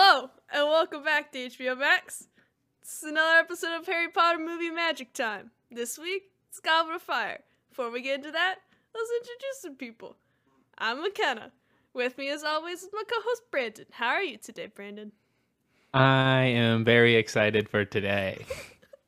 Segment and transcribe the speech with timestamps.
[0.00, 2.28] Hello, and welcome back to HBO Max.
[2.80, 5.50] This is another episode of Harry Potter Movie Magic Time.
[5.72, 7.40] This week, it's Goblet of Fire.
[7.68, 8.58] Before we get into that,
[8.94, 10.14] let's introduce some people.
[10.78, 11.50] I'm McKenna.
[11.94, 13.86] With me, as always, is my co-host Brandon.
[13.90, 15.10] How are you today, Brandon?
[15.92, 18.46] I am very excited for today.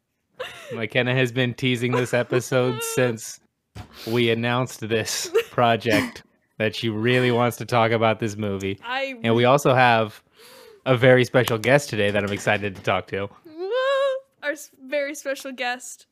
[0.74, 3.38] McKenna has been teasing this episode since
[4.08, 6.24] we announced this project
[6.58, 8.80] that she really wants to talk about this movie.
[8.84, 10.20] I And we also have
[10.86, 13.28] a very special guest today that I'm excited to talk to.
[13.46, 13.70] Woo!
[14.42, 16.06] our very special guest.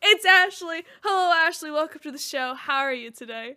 [0.00, 0.84] It's Ashley.
[1.02, 1.70] Hello, Ashley.
[1.70, 2.54] Welcome to the show.
[2.54, 3.56] How are you today?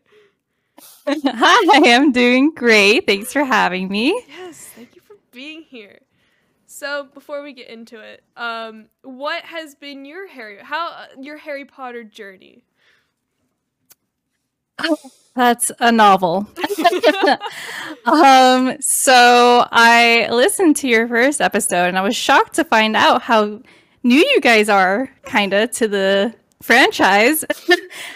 [1.07, 3.05] Hi, I'm doing great.
[3.05, 4.23] Thanks for having me.
[4.27, 5.99] Yes, thank you for being here.
[6.65, 11.37] So, before we get into it, um, what has been your Harry how uh, your
[11.37, 12.65] Harry Potter journey?
[15.35, 16.47] That's a novel.
[18.05, 23.21] um, so I listened to your first episode and I was shocked to find out
[23.21, 23.61] how
[24.03, 27.43] new you guys are, kind of, to the franchise.
[27.69, 27.75] uh,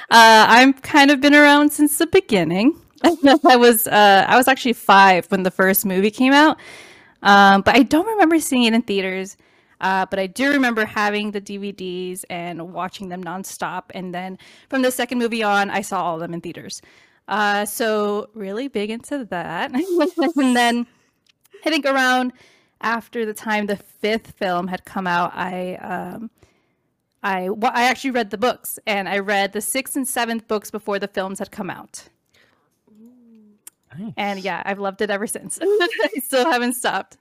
[0.10, 2.80] I've kind of been around since the beginning.
[3.04, 6.58] I was uh, I was actually five when the first movie came out,
[7.24, 9.38] um, but I don't remember seeing it in theaters.
[9.82, 13.86] Uh, but I do remember having the DVDs and watching them nonstop.
[13.92, 14.38] And then
[14.70, 16.82] from the second movie on, I saw all of them in theaters.
[17.28, 19.72] Uh, so really big into that.
[20.36, 20.88] and then
[21.66, 22.34] I think around
[22.82, 26.30] after the time the fifth film had come out, I um,
[27.22, 30.72] I wa- I actually read the books, and I read the sixth and seventh books
[30.72, 32.08] before the films had come out.
[33.98, 34.14] Nice.
[34.18, 35.60] And yeah, I've loved it ever since.
[35.62, 37.18] I still haven't stopped.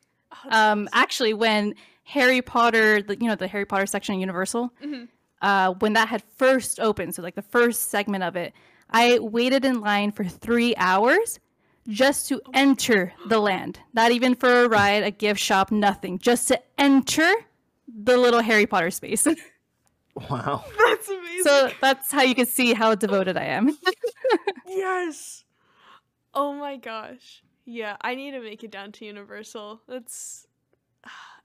[0.51, 1.75] Um, actually, when
[2.09, 5.09] Harry Potter, the, you know, the Harry Potter section of Universal, Mhm.
[5.43, 8.53] uh, when that had first opened, so like the first segment of it,
[8.91, 11.39] I waited in line for three hours
[11.87, 13.81] just to enter the land.
[13.93, 16.19] Not even for a ride, a gift shop, nothing.
[16.19, 17.31] Just to enter
[17.87, 19.27] the little Harry Potter space.
[20.31, 20.65] Wow.
[20.79, 21.45] That's amazing.
[21.45, 23.79] so that's how you can see how devoted I am.
[24.67, 25.45] yes.
[26.35, 27.41] Oh my gosh.
[27.65, 29.81] Yeah, I need to make it down to Universal.
[29.87, 30.48] That's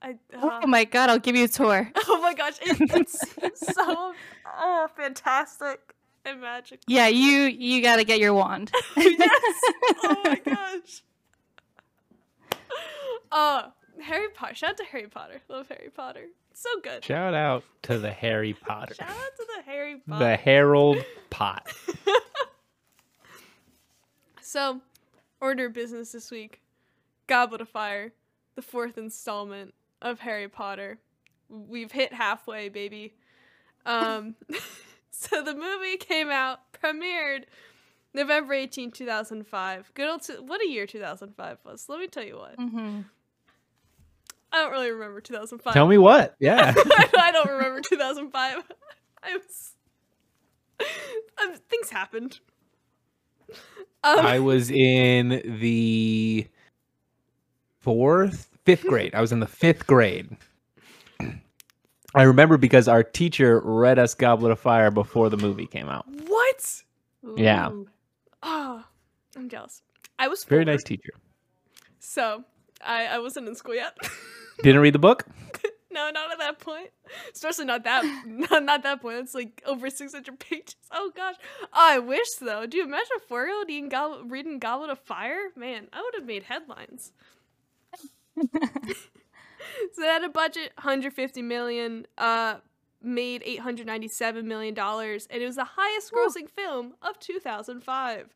[0.04, 1.90] I uh, oh my god, I'll give you a tour.
[2.08, 4.14] Oh my gosh, it, it's so
[4.58, 5.80] oh fantastic
[6.26, 6.84] and magical.
[6.88, 8.72] Yeah, you you got to get your wand.
[8.98, 9.62] yes.
[10.04, 11.04] Oh my gosh.
[13.32, 13.70] Uh
[14.02, 14.56] Harry Potter.
[14.56, 15.42] Shout out to Harry Potter.
[15.50, 16.28] Love Harry Potter.
[16.54, 17.04] So good.
[17.04, 18.96] Shout out to the Harry Potter.
[18.96, 20.24] Shout out to the Harry Potter.
[20.24, 21.68] The Harold Pot.
[24.54, 24.82] So,
[25.42, 26.62] order of business this week.
[27.26, 28.14] Goblet of Fire,
[28.56, 31.00] the fourth installment of Harry Potter.
[31.50, 33.16] We've hit halfway, baby.
[33.88, 34.36] Um,
[35.10, 37.46] so the movie came out, premiered
[38.14, 39.92] November 18, 2005.
[39.96, 41.86] Good old, t- what a year 2005 was.
[41.90, 42.56] Let me tell you what.
[42.56, 43.02] hmm
[44.52, 45.74] I don't really remember 2005.
[45.74, 46.36] Tell me what?
[46.40, 46.74] Yeah.
[46.78, 48.64] I don't remember 2005.
[49.24, 49.74] I was.
[51.42, 52.40] Um, things happened.
[54.04, 56.48] Um, I was in the
[57.80, 59.14] fourth, fifth grade.
[59.16, 60.36] I was in the fifth grade.
[62.16, 66.06] I remember because our teacher read us Goblet of Fire before the movie came out.
[66.28, 66.84] what?
[67.38, 67.70] Yeah.
[67.72, 67.88] Ooh.
[68.44, 68.84] Oh,
[69.36, 69.82] I'm jealous.
[70.20, 71.14] I was Very four, nice teacher.
[72.00, 72.44] So
[72.86, 73.98] I, I wasn't in school yet.
[74.64, 75.26] Didn't read the book?
[75.92, 76.90] no, not at that point.
[77.34, 79.18] Especially not that not, not that point.
[79.20, 80.76] It's like over 600 pages.
[80.92, 81.36] Oh gosh.
[81.64, 82.66] Oh, I wish though.
[82.68, 85.50] Do you imagine a four year old reading, Gob- reading Goblet of Fire?
[85.56, 87.12] Man, I would have made headlines.
[88.42, 92.06] So they had a budget 150 million.
[92.18, 92.56] Uh,
[93.06, 98.30] made 897 million dollars, and it was the highest grossing film of 2005.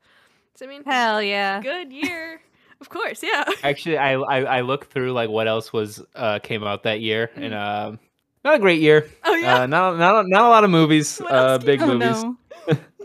[0.56, 1.62] So I mean, Hell yeah.
[1.62, 2.41] good year.
[2.81, 3.46] of course, yeah.
[3.63, 7.31] Actually, I, I I looked through like what else was uh came out that year,
[7.36, 7.88] and Mm.
[7.88, 8.00] um,
[8.44, 9.09] not a great year.
[9.24, 9.62] Oh yeah.
[9.62, 12.24] Uh, not not not a lot of movies, What uh, big Oh movies.
[12.24, 12.38] no.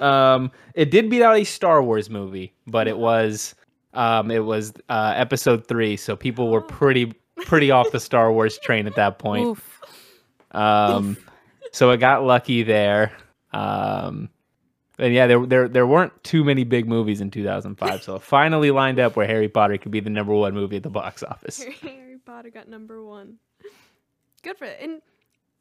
[0.01, 3.55] Um, it did beat out a Star Wars movie, but it was
[3.95, 6.67] um it was uh episode three, so people were Oh.
[6.67, 9.47] pretty pretty off the Star Wars train at that point.
[9.47, 9.81] Oof.
[10.53, 11.17] Um,
[11.73, 13.13] so it got lucky there.
[13.53, 14.29] Um,
[14.99, 18.71] and yeah, there there there weren't too many big movies in 2005, so it finally
[18.71, 21.63] lined up where Harry Potter could be the number one movie at the box office.
[21.83, 23.39] Harry Potter got number one.
[24.43, 24.79] Good for it.
[24.81, 25.01] And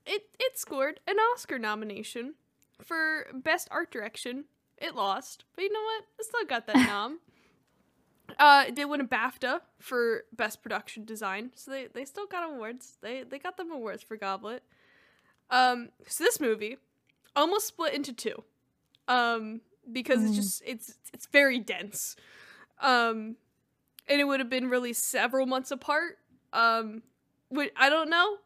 [0.06, 2.33] it it scored an Oscar nomination
[2.81, 4.45] for best art direction.
[4.77, 6.03] It lost, but you know what?
[6.19, 7.19] It still got that nom.
[8.39, 12.98] Uh, they won a BAFTA for best production design, so they, they still got awards.
[13.01, 14.63] They they got them awards for Goblet.
[15.50, 16.78] Um, so this movie
[17.36, 18.44] almost split into two,
[19.07, 19.62] um,
[19.92, 20.36] because it's Mm.
[20.36, 22.16] just it's it's very dense.
[22.80, 23.36] Um,
[24.07, 26.18] and it would have been released several months apart
[26.54, 27.04] Um,
[27.56, 28.38] wh- I don't know.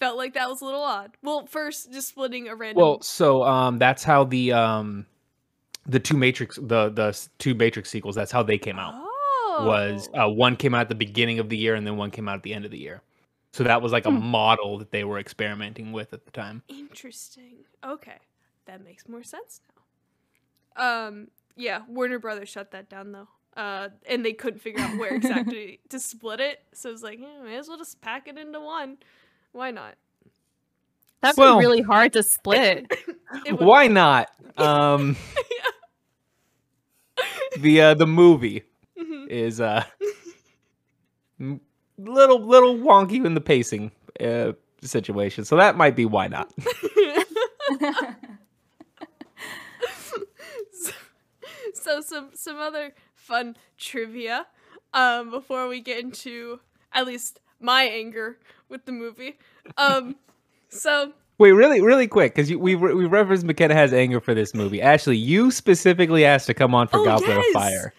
[0.00, 1.16] Felt like that was a little odd.
[1.22, 2.82] Well, first, just splitting a random.
[2.82, 5.06] Well, so um, that's how the um,
[5.86, 8.14] the two Matrix the the two Matrix sequels.
[8.16, 8.92] That's how they came out.
[8.96, 9.03] oh.
[9.62, 12.28] Was uh, one came out at the beginning of the year, and then one came
[12.28, 13.02] out at the end of the year.
[13.52, 14.24] So that was like a Hmm.
[14.24, 16.62] model that they were experimenting with at the time.
[16.68, 17.58] Interesting.
[17.84, 18.18] Okay,
[18.66, 19.60] that makes more sense
[20.76, 21.06] now.
[21.06, 23.28] Um, yeah, Warner Brothers shut that down though.
[23.56, 27.40] Uh, and they couldn't figure out where exactly to split it, so it's like, yeah,
[27.44, 28.96] may as well just pack it into one.
[29.52, 29.94] Why not?
[31.20, 32.90] That'd Well- be really hard to split.
[33.46, 34.30] It would- Why not?
[34.56, 35.16] Um,
[37.58, 38.62] the uh, the movie.
[39.30, 39.84] is uh
[41.38, 43.90] little little wonky in the pacing
[44.20, 46.52] uh, situation, so that might be why not.
[50.72, 50.92] so,
[51.74, 54.46] so some some other fun trivia
[54.92, 56.60] um before we get into
[56.92, 58.38] at least my anger
[58.68, 59.38] with the movie
[59.78, 60.14] um
[60.68, 64.80] so Wait, really, really quick, because we we referenced McKenna has anger for this movie.
[64.80, 67.44] Ashley, you specifically asked to come on for Oh, Goblet yes!
[67.48, 67.92] of Fire.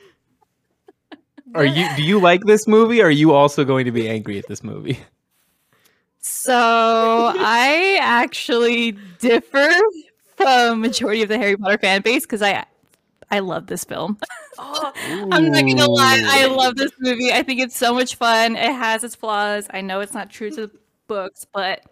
[1.53, 1.87] Are you?
[1.95, 3.01] Do you like this movie?
[3.01, 4.99] Or are you also going to be angry at this movie?
[6.19, 9.69] So I actually differ
[10.37, 12.65] from majority of the Harry Potter fan base because I
[13.29, 14.17] I love this film.
[14.57, 14.91] oh,
[15.31, 17.31] I'm not gonna lie, I love this movie.
[17.31, 18.55] I think it's so much fun.
[18.55, 19.67] It has its flaws.
[19.69, 20.71] I know it's not true to the
[21.07, 21.83] books, but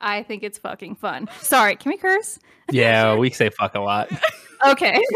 [0.00, 1.28] I think it's fucking fun.
[1.40, 2.38] Sorry, can we curse?
[2.70, 4.08] Yeah, we say fuck a lot.
[4.66, 5.02] Okay.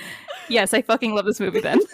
[0.52, 1.80] yes, I fucking love this movie then.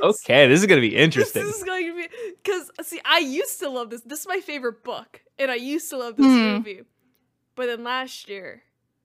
[0.00, 1.42] Okay, this is gonna be this interesting.
[1.42, 2.06] is going to be
[2.42, 5.90] because see i used to love this this is my favorite book and i used
[5.90, 6.52] to love this Hmm.
[6.54, 6.82] movie
[7.56, 8.62] but then last year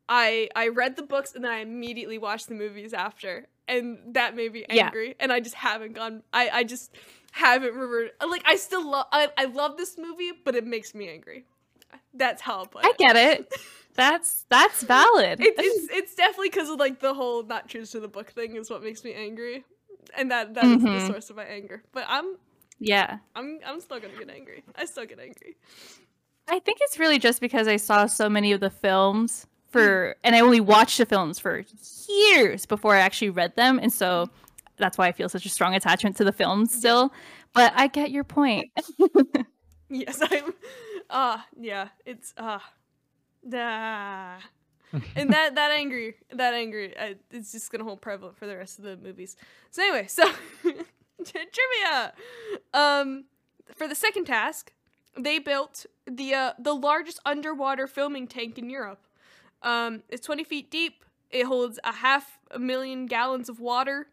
[0.07, 4.35] i i read the books and then i immediately watched the movies after and that
[4.35, 4.85] made me Yeah.
[4.85, 6.91] angry and i just haven't gone i i just
[7.31, 11.09] haven't reverted like i still love I, I love this movie but it makes me
[11.09, 11.45] angry
[12.13, 13.51] that's how i'll put I get it.
[13.95, 15.39] That's that's valid.
[15.39, 18.55] it, it's it's definitely because of like the whole not true to the book thing
[18.55, 19.63] is what makes me angry
[20.17, 21.07] and that that is the Mhm.
[21.07, 22.35] source of my anger but i'm
[22.79, 23.19] yeah.
[23.35, 25.55] i'm i'm still gonna get angry i still get angry
[26.49, 30.35] I think it's really just because I saw so many of the films for, and
[30.35, 31.63] I only watched the films for
[32.09, 34.29] years before I actually read them, and so
[34.75, 37.13] that's why I feel such a strong attachment to the films still.
[37.53, 38.65] But I get your point.
[39.89, 40.53] Yes, I'm.
[41.09, 42.63] Ah, yeah, it's ah,
[43.53, 44.37] ah,
[45.15, 48.77] and that that angry, that angry, uh, it's just gonna hold prevalent for the rest
[48.79, 49.35] of the movies.
[49.71, 50.29] So anyway, so
[51.23, 52.13] trivia.
[52.73, 53.25] Um,
[53.75, 54.71] for the second task,
[55.17, 59.07] they built the uh, the largest underwater filming tank in Europe.
[59.61, 61.05] Um, it's 20 feet deep.
[61.29, 64.07] It holds a half a million gallons of water.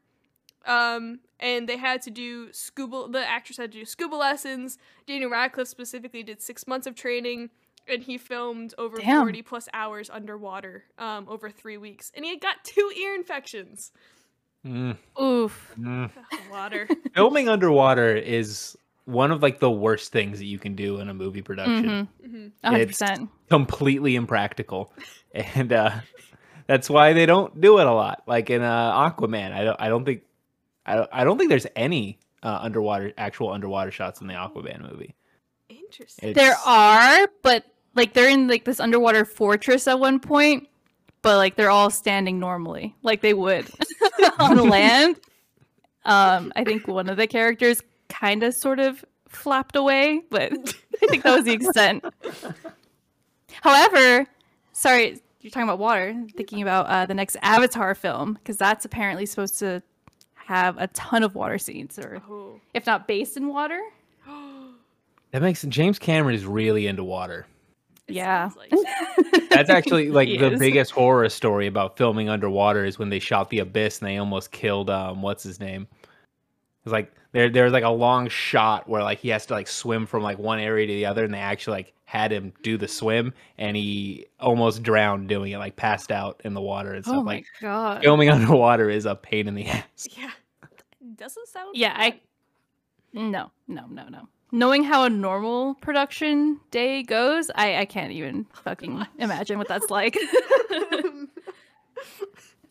[0.67, 3.06] Um, and they had to do scuba.
[3.11, 4.79] The actress had to do scuba lessons.
[5.06, 7.50] Daniel Radcliffe specifically did six months of training,
[7.88, 9.23] and he filmed over Damn.
[9.23, 12.11] 40 plus hours underwater um, over three weeks.
[12.15, 13.93] And he had got two ear infections.
[14.67, 15.73] Mm, Oof.
[15.79, 16.11] mm.
[16.50, 16.87] Water.
[17.15, 21.15] Filming underwater is one of like the worst things that you can do in a
[21.15, 22.09] movie production.
[22.23, 22.37] Mm-hmm.
[22.37, 22.53] Mhm.
[22.62, 23.31] A hundred It's- percent.
[23.49, 24.93] Completely impractical,
[25.35, 25.91] and uh,
[26.69, 28.23] that's why they don't do it a lot.
[28.29, 29.81] Like in uh, Aquaman, I don't.
[29.81, 30.23] I don't think.
[30.87, 34.88] I don't, I don't think there's any uh, underwater actual underwater shots in the Aquaman
[34.88, 35.15] movie.
[35.71, 36.28] Interesting.
[36.31, 40.68] It's- There are, but like they're in like this underwater fortress at one point,
[41.23, 43.66] but like they're all standing normally, like they would
[44.38, 45.16] on land.
[46.04, 50.52] Um, I think one of the characters kind of sort of flapped away, but
[51.02, 52.04] I think that was the extent.
[53.62, 54.26] However,
[54.73, 56.14] sorry, you're talking about water.
[56.37, 59.82] Thinking about uh, the next Avatar film because that's apparently supposed to
[60.35, 62.61] have a ton of water scenes, or Oh.
[62.75, 63.80] if not based in water.
[65.32, 67.47] That makes James Cameron is really into water.
[68.11, 68.50] It Yeah.
[68.57, 68.71] like.
[69.50, 70.59] That's actually like the is.
[70.59, 74.50] biggest horror story about filming underwater is when they shot the abyss and they almost
[74.52, 75.87] killed um what's his name.
[76.85, 80.07] It's like there there's like a long shot where like he has to like swim
[80.07, 82.88] from like one area to the other and they actually like had him do the
[82.88, 87.17] swim and he almost drowned doing it, like passed out in the water and stuff.
[87.19, 88.02] Oh my like god.
[88.02, 90.09] filming underwater is a pain in the ass.
[90.19, 90.31] yeah.
[91.02, 91.76] It Doesn't sound.
[91.76, 92.21] Yeah, I-
[93.12, 94.29] No, no, no, no.
[94.52, 99.90] Knowing how a normal production day goes, I, I can't even fucking imagine what that's
[99.90, 100.16] like.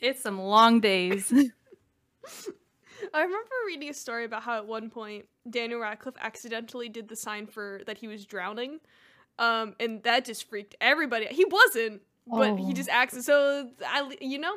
[0.01, 1.31] it's some long days.
[3.13, 7.15] I remember reading a story about how at one point Daniel Radcliffe accidentally did the
[7.15, 8.79] sign for that he was drowning,
[9.38, 11.27] um, and that just freaked everybody.
[11.27, 12.74] He wasn't, but he Oh.
[12.74, 13.24] just acted.
[13.24, 14.55] So I, you know,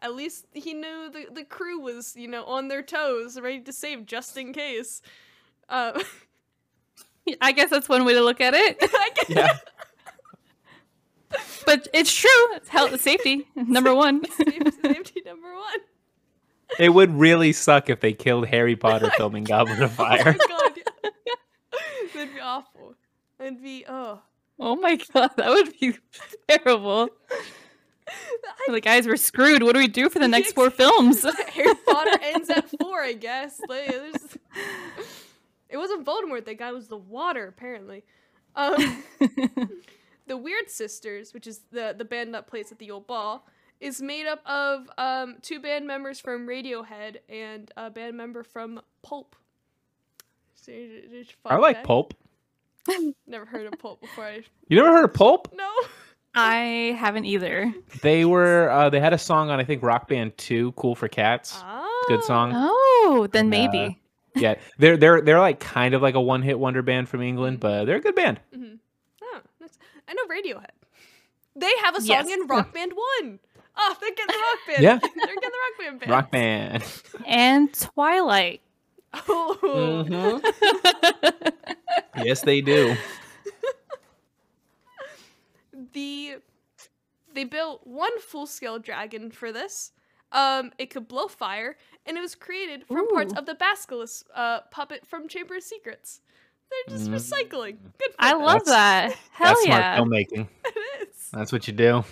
[0.00, 3.72] at least he knew the the crew was you know on their toes, ready to
[3.72, 5.00] save just in case.
[5.68, 6.02] Uh,
[7.40, 8.82] I guess that's one way to look at it.
[9.28, 9.56] Yeah.
[11.66, 12.30] but it's true.
[12.56, 14.24] It's health safety number one.
[14.30, 15.78] Safety, safety number one.
[16.78, 20.18] It would really suck if they killed Harry Potter oh filming Goblet of Oh my
[20.18, 20.32] Fire.
[20.34, 20.72] god.
[22.14, 22.94] That'd be awful.
[23.40, 24.20] It'd be oh.
[24.60, 25.96] Oh my god, that would be
[26.48, 27.08] terrible.
[28.06, 29.62] I- The guys were screwed.
[29.62, 31.24] What do we do for the next four films?
[31.24, 33.60] Harry Potter ends at four, I guess.
[33.68, 34.38] Like, there's-
[35.74, 36.44] It wasn't Voldemort.
[36.44, 38.04] That guy was the water, apparently.
[38.56, 39.02] Um,
[40.28, 43.44] the Weird Sisters, which is the the band that plays at the Yule Ball,
[43.80, 48.80] is made up of um, two band members from Radiohead and a band member from
[49.02, 49.34] Pulp.
[50.54, 51.84] So, you- you I follow like that.
[51.84, 52.14] Pulp.
[53.26, 54.24] Never heard of Pulp before.
[54.24, 55.52] I You never heard of Pulp?
[55.52, 55.68] no.
[56.36, 57.74] I haven't either.
[58.02, 61.08] They were uh, they had a song on I think Rock Band 2, Cool for
[61.08, 61.60] Cats.
[61.60, 62.04] Oh.
[62.08, 62.52] Good song.
[62.54, 64.00] Oh, then Uh, maybe.
[64.34, 64.56] Yeah.
[64.78, 67.96] They're they're they're like kind of like a one-hit wonder band from England, but they're
[67.96, 68.40] a good band.
[68.54, 70.70] Oh, that's- I know Radiohead.
[71.56, 72.28] They have a song Yes.
[72.30, 73.38] in Rock Band One.
[73.76, 74.82] Oh, they're getting the Rock Band.
[74.82, 74.98] Yeah.
[74.98, 76.10] they're getting the Rock Band band.
[76.10, 76.84] Rock band.
[77.26, 78.60] And Twilight.
[79.28, 80.04] Oh.
[80.08, 81.54] Mhm.
[82.24, 82.96] yes, they do.
[85.92, 86.36] The
[87.32, 89.92] they built one full scale dragon for this.
[90.34, 94.60] Um, it could blow fire, and it was created from parts of the Basilisk uh,
[94.70, 96.20] puppet from Chamber of Secrets.
[96.70, 97.14] They're just Mm.
[97.14, 97.76] recycling.
[97.98, 98.42] Good for I them.
[98.42, 99.18] love That's- that.
[99.32, 99.96] Hell That's yeah.
[99.96, 100.48] smart filmmaking.
[100.64, 101.30] it is.
[101.32, 102.04] That's what you do.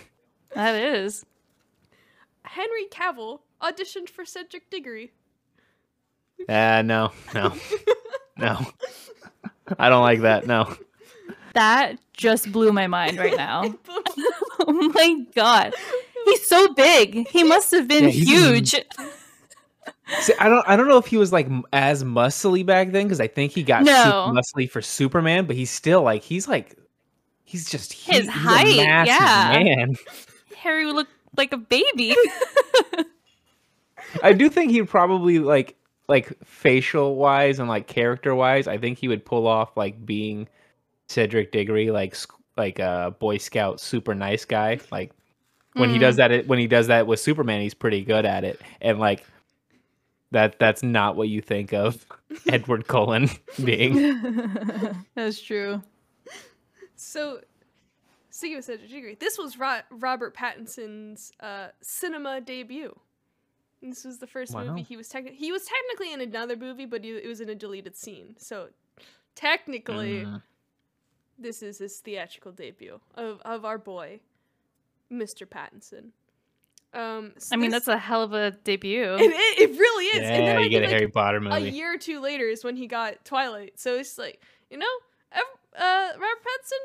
[0.55, 1.26] That is.
[2.45, 5.12] Henry Cavill auditioned for Cedric Diggory.
[6.49, 7.55] Uh no, no,
[8.37, 8.59] no.
[9.79, 10.47] I don't like that.
[10.47, 10.76] No.
[11.55, 13.75] That just blew my mind right now.
[14.61, 15.75] oh my god.
[16.25, 17.29] He's so big.
[17.29, 18.71] He must have been Yeah, huge.
[20.21, 20.67] See, I don't.
[20.69, 23.62] I don't know if he was like as muscly back then because I think he
[23.62, 23.93] got No.
[24.05, 26.76] super muscly for Superman, but he's still like he's like
[27.45, 29.62] he's just His he's height, yeah.
[29.64, 29.95] man.
[30.57, 32.14] Harry would look like a baby.
[34.23, 35.76] I do think he'd probably like
[36.09, 38.67] like facial wise and like character wise.
[38.69, 40.49] I think he would pull off like being
[41.09, 42.17] Cedric Diggory, like
[42.57, 44.79] like a Boy Scout, super nice guy.
[44.91, 45.12] Like
[45.75, 48.61] when he does that, when he does that with Superman, he's pretty good at it.
[48.81, 49.25] And like
[50.31, 52.05] that, that's not what you think of
[52.49, 53.29] Edward Cullen
[53.64, 53.95] being.
[55.14, 55.83] That's true.
[56.97, 57.41] So,
[58.31, 62.99] speaking of Cedric Diggory, this was Ro- Robert Pattinson's uh, cinema debut.
[63.83, 64.64] This was the first Wow.
[64.64, 67.49] movie he was technically he was technically in another movie, but he, it was in
[67.49, 68.37] a deleted scene.
[68.38, 68.69] So,
[69.35, 70.43] technically, Mm.
[71.38, 74.21] this is his theatrical debut of of our boy,
[75.12, 75.47] Mr.
[75.47, 76.11] Pattinson.
[76.95, 79.02] Um, I mean, that's a hell of a debut.
[79.14, 80.16] it, it, it really is.
[80.16, 82.21] and then Yeah, I you get a think, like, Harry Potter a year or two
[82.21, 83.81] later is when he got Twilight.
[83.81, 84.87] So it's like, you know,
[85.33, 85.42] ev-
[85.81, 86.83] uh, Robert Pattinson,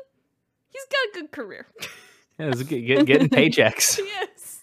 [0.70, 1.66] he's got a good career.
[2.38, 3.98] Yeah, it's get, get- getting paychecks.
[4.04, 4.62] yes.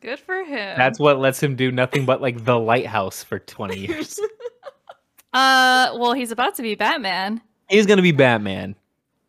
[0.00, 0.76] Good for him.
[0.76, 4.18] That's what lets him do nothing but like the lighthouse for 20 years.
[5.32, 7.40] uh well, he's about to be Batman.
[7.68, 8.74] he's gonna be Batman,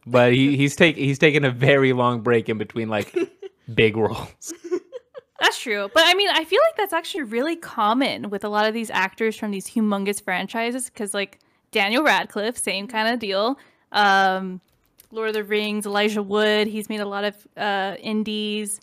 [0.06, 3.16] but he, he's take he's taking a very long break in between like
[3.74, 4.54] big roles.
[5.40, 5.90] That's true.
[5.94, 8.90] But I mean, I feel like that's actually really common with a lot of these
[8.90, 11.40] actors from these humongous franchises because, like,
[11.72, 13.60] Daniel Radcliffe, same kind of deal.
[13.92, 14.62] Um,
[15.12, 18.80] Lord of the Rings, Elijah Wood, he's made a lot of uh, indies.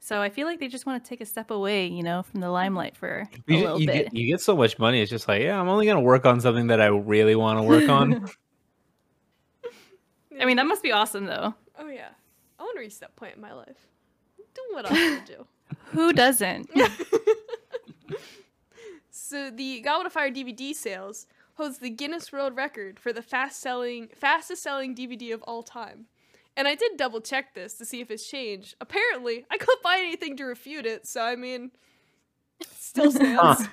[0.00, 2.40] So I feel like they just want to take a step away, you know, from
[2.40, 4.04] the limelight for a You, little you bit.
[4.04, 5.00] get you get so much money.
[5.00, 7.62] It's just like yeah, I'm only gonna work on something that I really want to
[7.62, 8.28] work on.
[10.40, 11.54] I mean, that must be awesome, though.
[11.78, 12.08] Oh yeah,
[12.58, 13.86] I want to reach that point in my life.
[14.54, 15.46] Doing what I want to do.
[15.92, 16.70] Who doesn't?
[19.28, 23.60] So the Goblet of Fire DVD sales holds the Guinness World Record for the fast
[23.60, 26.06] selling fastest selling DVD of all time.
[26.56, 28.76] And I did double check this to see if it's changed.
[28.80, 31.72] Apparently, I couldn't find anything to refute it, so I mean
[32.72, 33.40] still stands.
[33.40, 33.66] Huh.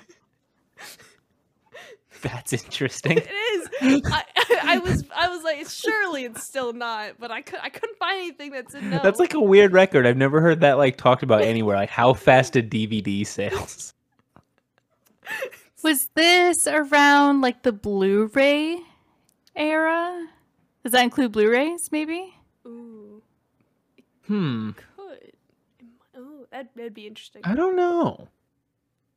[2.22, 3.18] That's interesting.
[3.18, 4.02] it is.
[4.06, 4.24] I,
[4.62, 8.18] I was I was like, surely it's still not, but I could I couldn't find
[8.18, 9.00] anything that said no.
[9.02, 10.06] That's like a weird record.
[10.06, 11.76] I've never heard that like talked about anywhere.
[11.76, 13.94] Like how fast did DVD sales?
[15.82, 18.78] Was this around like the Blu-ray
[19.54, 20.26] era?
[20.82, 21.90] Does that include Blu-rays?
[21.92, 22.34] Maybe.
[22.66, 23.22] Ooh,
[24.26, 24.70] Hmm.
[24.70, 25.32] could.
[26.16, 27.42] Oh, that, that'd be interesting.
[27.44, 28.28] I don't know.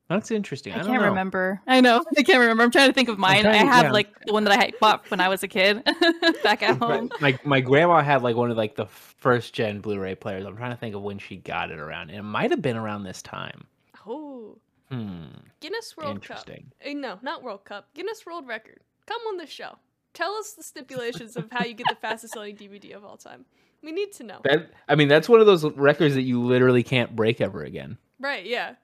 [0.10, 0.74] That's interesting.
[0.74, 1.10] I, I, don't can't know.
[1.10, 1.62] remember.
[1.68, 2.04] I know.
[2.18, 2.64] I can't remember.
[2.64, 3.46] I'm trying to think of mine.
[3.46, 3.92] I have yeah.
[3.92, 5.84] like the one that I bought when I was a kid
[6.44, 7.12] back at home.
[7.20, 10.46] my my grandma had like one of like the first gen Blu-ray players.
[10.46, 12.10] I'm trying to think of when she got it around.
[12.10, 13.66] And it might have been around this time.
[14.08, 14.58] Oh,
[14.90, 15.26] Hmm.
[15.60, 16.38] Guinness World Cup.
[16.38, 16.72] Interesting.
[16.86, 17.90] Uh, no, not World Cup.
[17.94, 18.80] Guinness World Record.
[19.06, 19.78] Come on the show.
[20.14, 23.46] Tell us the stipulations of how you get the fastest selling DVD of all time.
[23.84, 24.42] We need to know.
[24.44, 27.98] That I mean, that's one of those records that you literally can't break ever again.
[28.20, 28.46] Right?
[28.46, 28.76] Yeah.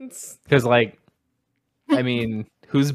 [0.00, 0.98] It's, Because like,
[1.90, 2.92] I mean, who's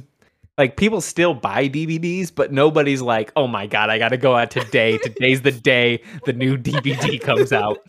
[0.58, 4.36] like people still buy DVDs, but nobody's like, oh my god, I got to go
[4.36, 4.98] out today.
[4.98, 7.80] Today's the day the new DVD comes out.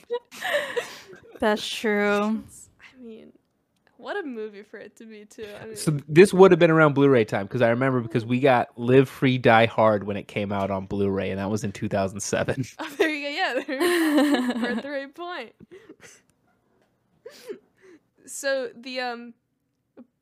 [1.41, 2.45] That's true.
[2.81, 3.33] I mean,
[3.97, 5.49] what a movie for it to be too.
[5.61, 8.39] I mean, So this would have been around Blu-ray time because I remember because we
[8.39, 11.73] got Live Free Die Hard when it came out on Blu-ray, and that was in
[11.73, 12.65] 2007.
[12.79, 13.35] oh, there you go.
[13.35, 15.53] Yeah, there, we're at the right point.
[18.31, 19.35] So the um,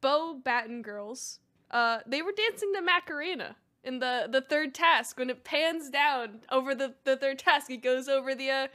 [0.02, 1.38] Beauxbatons girls,
[1.70, 5.18] uh, they were dancing the Macarena in the the third task.
[5.18, 8.68] When it pans down over the the third task, it goes over the uh,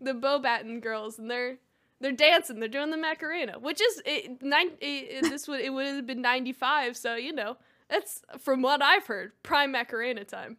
[0.00, 1.58] the Beauxbatons girls, and they're
[2.00, 2.60] they're dancing.
[2.60, 4.72] They're doing the Macarena, which is it, nine.
[4.80, 6.96] It, this would it would have been ninety five.
[6.96, 7.56] So you know
[7.88, 10.58] that's from what I've heard, prime Macarena time.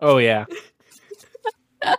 [0.00, 0.46] Oh yeah,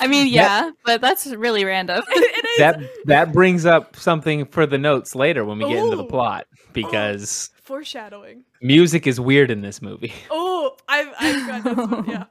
[0.00, 2.02] I mean, yeah, but that's really random.
[2.08, 5.96] it is that that brings up something for the notes later when we get into
[5.96, 8.44] the plot because foreshadowing.
[8.60, 10.12] music is weird in this movie.
[10.30, 12.24] Oh, I've I've got that's yeah.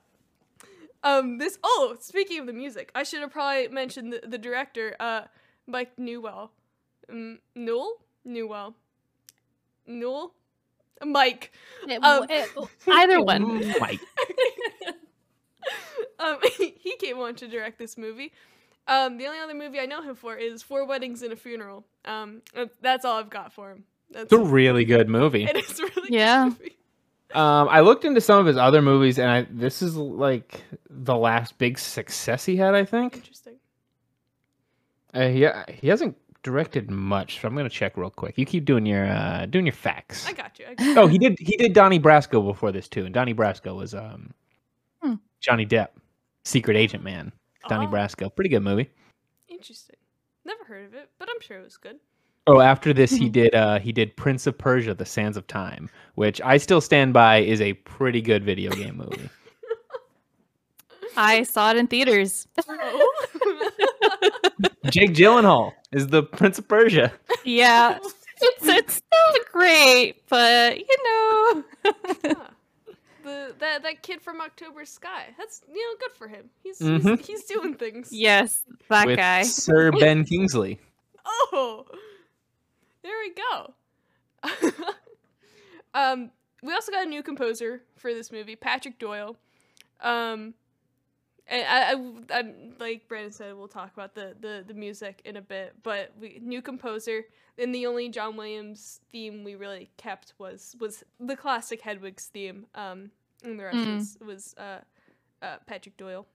[1.03, 1.57] Um, this.
[1.63, 5.23] Oh, speaking of the music, I should have probably mentioned the, the director, uh,
[5.67, 6.51] Mike Newell.
[7.09, 8.75] Um, Newell, Newell,
[9.85, 10.33] Newell,
[11.03, 11.51] Mike.
[12.01, 12.27] Um,
[12.87, 13.73] Either one.
[13.79, 13.99] Mike.
[16.21, 18.31] Um, he came on to direct this movie.
[18.87, 21.85] Um, the only other movie I know him for is Four Weddings and a Funeral.
[22.05, 23.83] Um, uh, that's all I've got for him.
[24.09, 25.43] That's It's a really good movie.
[25.45, 26.45] it is a really good Yeah.
[26.45, 26.77] movie.
[27.33, 31.15] Um, I looked into some of his other movies, and I this is like the
[31.15, 32.75] last big success he had.
[32.75, 33.15] I think.
[33.15, 33.55] Interesting.
[35.13, 38.37] Uh, he he hasn't directed much, so I'm gonna check real quick.
[38.37, 40.27] You keep doing your uh doing your facts.
[40.27, 40.65] I got you.
[40.69, 40.95] I got you.
[40.99, 44.33] Oh, he did he did Donnie Brasco before this too, and Donnie Brasco was um
[45.01, 45.13] Hmm.
[45.39, 45.89] Johnny Depp,
[46.45, 47.31] Secret Agent Man.
[47.67, 48.89] Donnie Oh, Brasco, pretty good movie.
[49.47, 49.97] Interesting.
[50.45, 51.97] Never heard of it, but I'm sure it was good.
[52.47, 55.89] Oh, after this, he did uh he did Prince of Persia: The Sands of Time,
[56.15, 59.29] which I still stand by is a pretty good video game movie.
[61.17, 62.47] I saw it in theaters.
[62.67, 63.13] Oh.
[64.89, 67.11] Jake Gyllenhaal is the Prince of Persia.
[67.43, 67.99] Yeah.
[68.43, 72.35] It's, it's still great, but you know.
[73.31, 73.47] Huh.
[73.49, 75.27] The that that kid from October Sky.
[75.37, 76.49] That's you know good for him.
[76.63, 77.17] He's Mhm.
[77.19, 78.09] he's, he's doing things.
[78.11, 79.43] yes, that with guy.
[79.43, 80.79] Sir Ben Kingsley.
[81.25, 81.85] Oh,
[83.03, 83.73] there we go.
[85.93, 86.31] um,
[86.63, 89.37] we also got a new composer for this movie, Patrick Doyle.
[90.01, 90.53] Um,
[91.47, 91.91] and I,
[92.35, 95.75] I, I'm like Brandon said, we'll talk about the, the, the music in a bit.
[95.83, 97.23] But we new composer,
[97.57, 102.65] and the only John Williams theme we really kept was was the classic Hedwig's theme.
[102.73, 103.11] Um,
[103.43, 103.95] and the rest Mm.
[103.95, 104.79] was was uh,
[105.41, 106.25] uh, Patrick Doyle.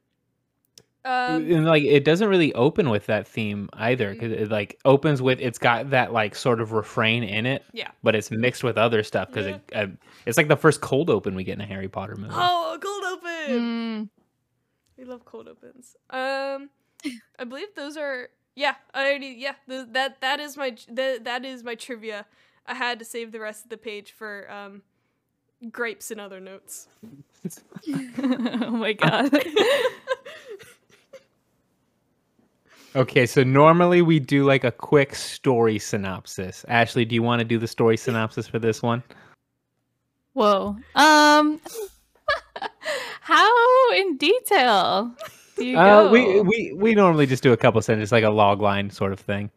[1.04, 5.22] Um, and like it doesn't really open with that theme either because it like opens
[5.22, 7.92] with it's got that like sort of refrain in it Yeah.
[8.02, 9.86] but it's mixed with other stuff because it uh,
[10.26, 12.78] it's like the first cold open we get in a harry potter movie oh, a
[12.80, 13.60] cold open.
[13.62, 14.08] Mm,
[14.98, 15.94] We love cold opens.
[16.10, 16.70] Um,
[17.38, 18.74] I believe those are yeah.
[18.92, 19.54] I already yeah.
[19.68, 22.26] The, that that is my that that is my trivia.
[22.66, 24.82] I had to save the rest of the page for um,
[25.70, 26.88] grapes and other notes.
[27.88, 29.32] oh my god.
[32.96, 37.44] okay so normally we do like a quick story synopsis ashley do you want to
[37.44, 39.02] do the story synopsis for this one
[40.32, 40.76] Whoa.
[40.94, 41.60] Um.
[43.20, 45.14] How in detail
[45.56, 46.10] do you uh, go?
[46.10, 49.20] we, we we normally just do a couple sentences like a log line sort of
[49.20, 49.50] thing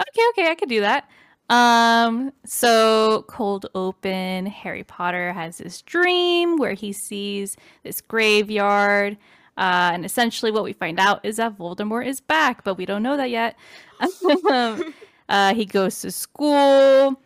[0.00, 1.08] Okay, okay, I could do that.
[1.50, 9.18] Um, so cold open, Harry Potter has this dream where he sees this graveyard.
[9.58, 13.02] Uh, and essentially what we find out is that Voldemort is back, but we don't
[13.02, 13.56] know that yet.
[15.30, 17.16] Uh, he goes to school.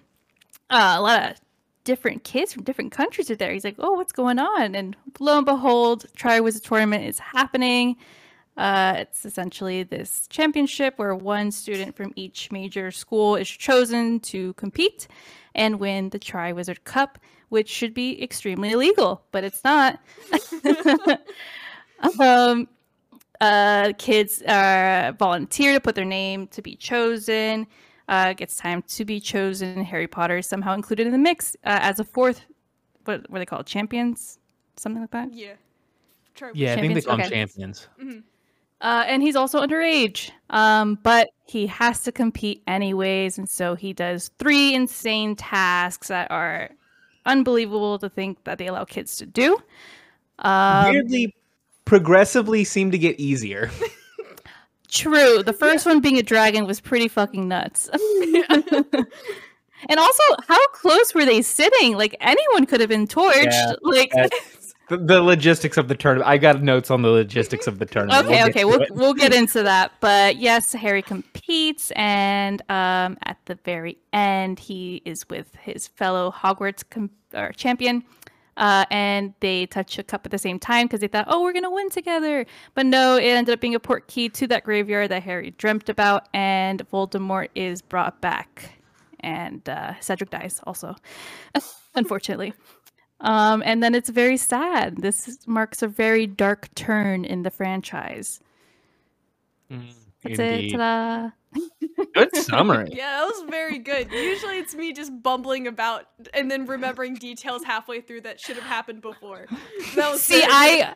[0.68, 1.40] Uh, a lot of
[1.84, 3.50] different kids from different countries are there.
[3.50, 4.74] He's like, oh, what's going on?
[4.74, 7.96] And lo and behold, Triwizard Tournament is happening.
[8.56, 14.52] Uh, it's essentially this championship where one student from each major school is chosen to
[14.54, 15.08] compete
[15.54, 19.98] and win the Triwizard Cup, which should be extremely illegal, but it's not.
[22.20, 22.68] um,
[23.40, 27.66] uh, kids uh, volunteer to put their name to be chosen.
[28.08, 29.82] Uh, gets time to be chosen.
[29.82, 32.44] Harry Potter is somehow included in the mix uh, as a fourth.
[33.04, 33.66] What were they called?
[33.66, 34.38] Champions,
[34.76, 35.32] something like that.
[35.32, 35.54] Yeah.
[36.34, 37.34] Try yeah i think they Champions, call them okay.
[37.34, 37.88] champions
[38.84, 40.30] Uh, and he's also underage.
[40.50, 46.30] Um, but he has to compete anyways, and so he does three insane tasks that
[46.30, 46.68] are
[47.24, 49.58] unbelievable to think that they allow kids to do.
[50.38, 51.34] Um, weirdly
[51.86, 53.70] progressively seem to get easier.
[54.88, 55.42] True.
[55.42, 57.88] The first one being a dragon was pretty fucking nuts.
[57.92, 61.96] and also, how close were they sitting?
[61.96, 63.46] Like anyone could have been torched.
[63.46, 64.12] Yeah, like
[64.88, 66.28] the, the logistics of the tournament.
[66.28, 68.26] I got notes on the logistics of the tournament.
[68.26, 68.90] okay, We'll okay, we'll it.
[68.92, 69.92] we'll get into that.
[70.00, 76.30] But yes, Harry competes, and um, at the very end, he is with his fellow
[76.30, 78.04] Hogwarts com- or champion.
[78.56, 81.52] Uh, and they touch a cup at the same time because they thought, oh, we're
[81.52, 82.46] gonna win together.
[82.74, 86.28] But no, it ended up being a Portkey to that graveyard that Harry dreamt about,
[86.32, 88.78] and Voldemort is brought back,
[89.18, 90.94] and uh, Cedric dies also,
[91.96, 92.52] unfortunately.
[93.20, 94.98] Um, and then it's very sad.
[94.98, 98.40] This marks a very dark turn in the franchise.
[99.70, 100.74] Mm, That's indeed.
[100.74, 100.78] it.
[100.78, 101.30] Ta-da.
[102.14, 102.90] Good summary.
[102.92, 104.10] Yeah, that was very good.
[104.12, 108.64] Usually it's me just bumbling about and then remembering details halfway through that should have
[108.64, 109.46] happened before.
[109.94, 110.94] That was See, I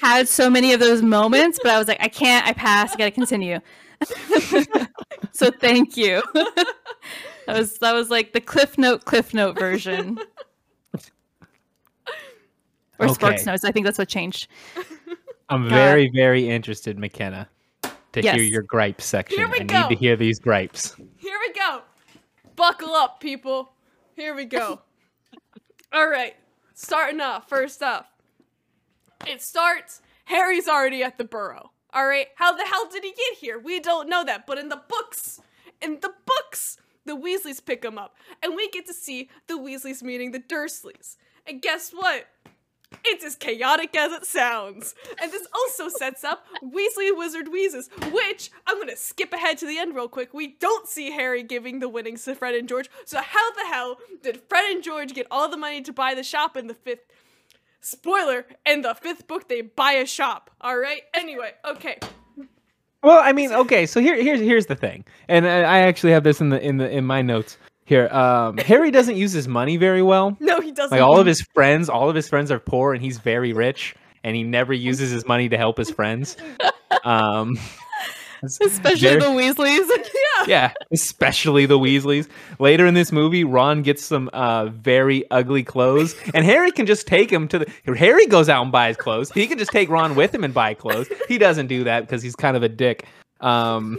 [0.00, 2.46] had so many of those moments, but I was like, I can't.
[2.46, 2.92] I pass.
[2.94, 3.60] I gotta continue.
[5.32, 6.22] so thank you.
[6.34, 10.18] that was that was like the Cliff Note Cliff Note version,
[12.98, 13.50] or Sparks Okay.
[13.50, 13.64] Notes.
[13.64, 14.48] I think that's what changed.
[15.48, 15.70] I'm God.
[15.70, 17.48] very, very interested, McKenna,
[18.12, 19.38] to hear your gripe section.
[19.38, 19.82] Here we I go.
[19.82, 20.94] need to hear these gripes.
[21.16, 21.82] Here we go.
[22.56, 23.72] Buckle up, people.
[24.14, 24.80] Here we go.
[25.92, 26.34] All right.
[26.74, 28.06] Starting off, first off.
[29.26, 31.70] It starts Harry's already at the burrow.
[31.92, 32.28] All right.
[32.36, 33.58] How the hell did he get here?
[33.58, 35.40] We don't know that, but in the books,
[35.80, 40.02] in the books, the Weasleys pick him up, and we get to see the Weasleys
[40.02, 41.16] meeting the Dursleys.
[41.46, 42.26] And guess what?
[43.04, 44.94] It's as chaotic as it sounds.
[45.20, 49.78] And this also sets up Weasley Wizard Wheezes, which I'm gonna skip ahead to the
[49.78, 50.32] end real quick.
[50.32, 52.90] We don't see Harry giving the winnings to Fred and George.
[53.04, 56.22] So how the hell did Fred and George get all the money to buy the
[56.22, 57.06] shop in the fifth?
[57.80, 60.50] Spoiler, in the fifth book they buy a shop.
[60.62, 61.02] Alright?
[61.14, 61.98] Anyway, okay.
[63.02, 63.86] Well, I mean, okay.
[63.86, 66.78] So here, here's here's the thing, and I, I actually have this in the in
[66.78, 67.56] the in my notes
[67.88, 68.08] here.
[68.08, 70.36] Um, Harry doesn't use his money very well.
[70.40, 70.96] No, he doesn't.
[70.96, 73.94] Like all of his friends, all of his friends are poor, and he's very rich,
[74.22, 76.36] and he never uses his money to help his friends.
[77.04, 77.58] Um,
[78.42, 79.88] Especially the Weasleys.
[80.14, 80.44] yeah.
[80.46, 82.28] yeah, especially the Weasleys.
[82.60, 87.06] Later in this movie, Ron gets some uh, very ugly clothes, and Harry can just
[87.06, 87.94] take him to the.
[87.96, 89.32] Harry goes out and buys clothes.
[89.32, 91.08] He can just take Ron with him and buy clothes.
[91.28, 93.06] He doesn't do that because he's kind of a dick.
[93.40, 93.98] Um,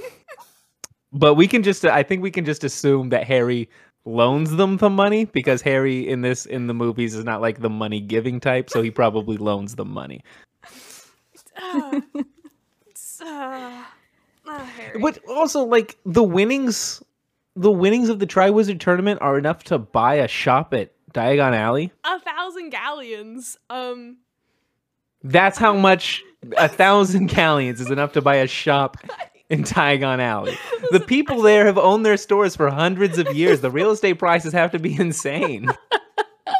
[1.11, 3.69] but we can just, I think we can just assume that Harry
[4.05, 7.69] loans them the money because Harry in this in the movies is not like the
[7.69, 10.23] money giving type, so he probably loans them money.
[13.21, 14.99] Uh, Harry.
[14.99, 17.03] But also, like the winnings,
[17.55, 21.91] the winnings of the Triwizard Tournament are enough to buy a shop at Diagon Alley.
[22.03, 23.57] A thousand galleons.
[23.69, 24.17] Um,
[25.23, 26.23] That's how much
[26.57, 28.97] a thousand galleons is enough to buy a shop
[29.49, 30.57] in Diagon Alley.
[30.91, 33.61] The people there have owned their stores for hundreds of years.
[33.61, 35.69] The real estate prices have to be insane.
[35.91, 36.55] I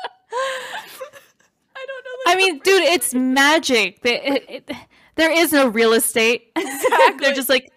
[1.76, 2.12] don't know.
[2.28, 4.02] I mean, dude, it's magic.
[4.02, 4.72] They, it, it,
[5.16, 6.52] there is no real estate.
[6.56, 7.26] Exactly.
[7.26, 7.72] They're just like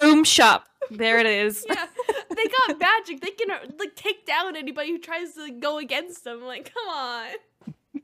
[0.00, 0.68] boom shop.
[0.90, 1.64] There it is.
[1.68, 1.86] yeah,
[2.30, 3.20] they got magic.
[3.20, 6.42] They can like take down anybody who tries to like, go against them.
[6.44, 7.26] Like, come on.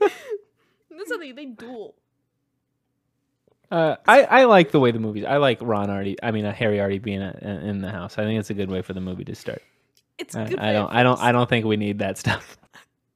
[0.00, 1.94] That's how they they duel.
[3.74, 5.24] Uh, I, I like the way the movies.
[5.24, 6.16] I like Ron already.
[6.22, 8.18] I mean, uh, Harry already being uh in the house.
[8.18, 9.62] I think it's a good way for the movie to start.
[10.16, 10.60] It's I, good.
[10.60, 10.92] I don't.
[10.92, 11.20] I don't.
[11.20, 12.56] I don't think we need that stuff.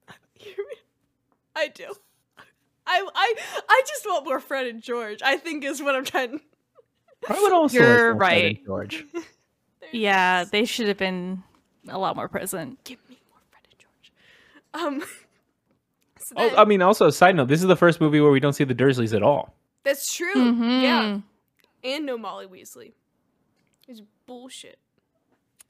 [1.54, 1.84] I do.
[2.88, 3.34] I I
[3.68, 5.22] I just want more Fred and George.
[5.22, 6.40] I think is what I'm trying.
[7.28, 7.78] I would also.
[7.78, 8.66] You're like more Fred and right.
[8.66, 9.06] George.
[9.92, 11.44] Yeah, they should have been
[11.88, 12.82] a lot more present.
[12.82, 14.12] Give me more Fred and George.
[14.74, 15.08] Um.
[16.18, 18.54] so Oh, I mean, also, side note: this is the first movie where we don't
[18.54, 19.54] see the Dursleys at all.
[19.84, 20.34] That's true.
[20.34, 21.22] Yeah, Mhm.
[21.84, 22.92] and no Molly Weasley.
[23.86, 24.78] It's bullshit.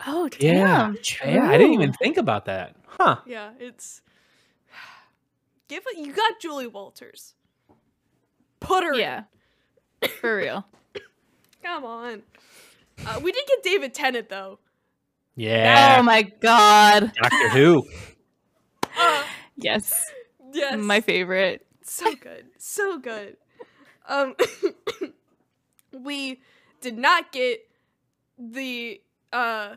[0.07, 0.64] Oh, Yeah.
[0.92, 0.97] damn.
[1.03, 1.31] True.
[1.31, 2.77] Yeah, I didn't even think about that.
[2.87, 3.16] Huh?
[3.27, 4.03] Yeah, it's.
[5.68, 5.99] Give it.
[5.99, 7.35] You got Julie Walters.
[8.61, 8.92] Put her.
[8.92, 8.99] in.
[9.01, 9.23] Yeah.
[10.21, 10.66] For real.
[11.62, 12.23] Come on.
[13.07, 14.59] Uh, we did get David Tennant though.
[15.37, 15.97] Yeah.
[15.99, 17.12] Oh my god.
[17.21, 17.85] Doctor Who.
[19.01, 19.23] Uh,
[19.57, 20.05] Yes.
[20.53, 20.77] yes.
[20.79, 21.64] My favorite.
[21.85, 22.47] so good.
[22.59, 23.37] So good.
[24.09, 24.35] Um
[25.92, 26.40] we
[26.81, 27.68] did not get
[28.38, 29.01] the
[29.33, 29.77] uh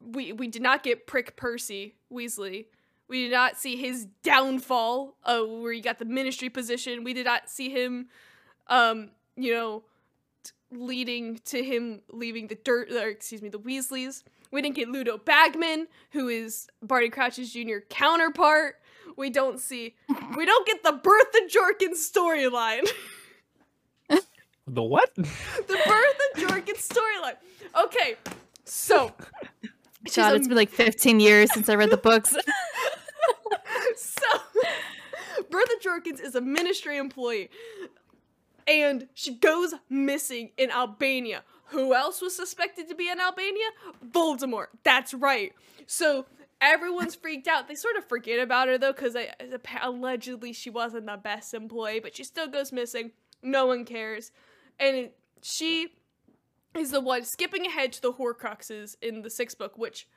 [0.00, 2.66] we we did not get prick Percy Weasley.
[3.08, 7.04] We did not see his downfall uh where he got the ministry position.
[7.04, 8.08] We did not see him
[8.68, 9.82] um you know
[10.44, 14.22] t- leading to him leaving the dirt or excuse me the Weasleys.
[14.50, 18.74] We didn't get Ludo Bagman, who is Barty Crouch's junior counterpart.
[19.16, 19.94] we don't see,
[20.36, 22.86] we don't get the Bertha Jorkins storyline.
[24.66, 25.14] The what?
[25.16, 25.22] the
[25.86, 27.36] birth of Jorkins storyline.
[27.84, 28.16] Okay,
[28.64, 29.12] so.
[30.06, 32.30] she's God, a- it's been like 15 years since I read the books.
[33.96, 34.26] so
[35.50, 37.50] Bertha Jorkins is a ministry employee
[38.66, 41.42] and she goes missing in Albania.
[41.66, 43.64] Who else was suspected to be in Albania?
[44.06, 44.66] Voldemort.
[44.82, 45.52] That's right.
[45.86, 46.26] So
[46.60, 47.66] everyone's freaked out.
[47.68, 49.26] They sort of forget about her though, because uh,
[49.82, 53.12] allegedly she wasn't the best employee, but she still goes missing.
[53.42, 54.30] No one cares,
[54.82, 55.88] and she
[56.74, 60.08] is the one skipping ahead to the Horcruxes in the sixth book, which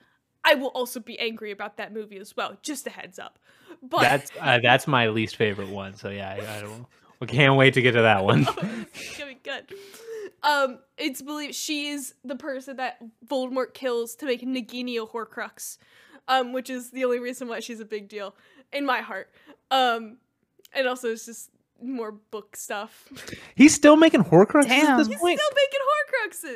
[0.43, 2.57] I will also be angry about that movie as well.
[2.61, 3.39] Just a heads up.
[3.81, 5.95] But That's uh, that's my least favorite one.
[5.95, 6.85] So yeah, I, I don't.
[7.19, 8.41] We can't wait to get to that one.
[8.93, 9.73] it's gonna be good.
[10.43, 15.77] Um, it's believed she is the person that Voldemort kills to make Nagini a Horcrux,
[16.27, 18.35] um, which is the only reason why she's a big deal
[18.71, 19.29] in my heart.
[19.71, 20.17] Um,
[20.73, 21.49] and also it's just
[21.87, 23.07] more book stuff.
[23.55, 24.85] He's still making Horcruxes Damn.
[24.87, 25.39] at this He's point.
[25.39, 25.79] still making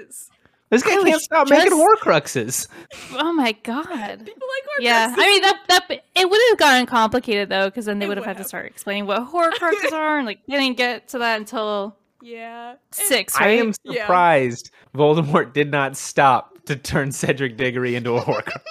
[0.06, 0.30] Horcruxes.
[0.72, 2.68] This guy I can't was stop making Horcruxes.
[3.14, 4.26] oh my God.
[4.26, 4.82] People like Horcruxes.
[4.84, 8.18] Yeah, I mean that that it would have gotten complicated though, because then they would
[8.18, 11.40] have had to start explaining what Horcruxes are, and like they didn't get to that
[11.40, 12.76] until yeah.
[12.92, 13.60] six, I right?
[13.60, 14.02] am Yeah.
[14.04, 18.62] surprised Voldemort did not stop to turn Cedric Diggory into a Horcrux.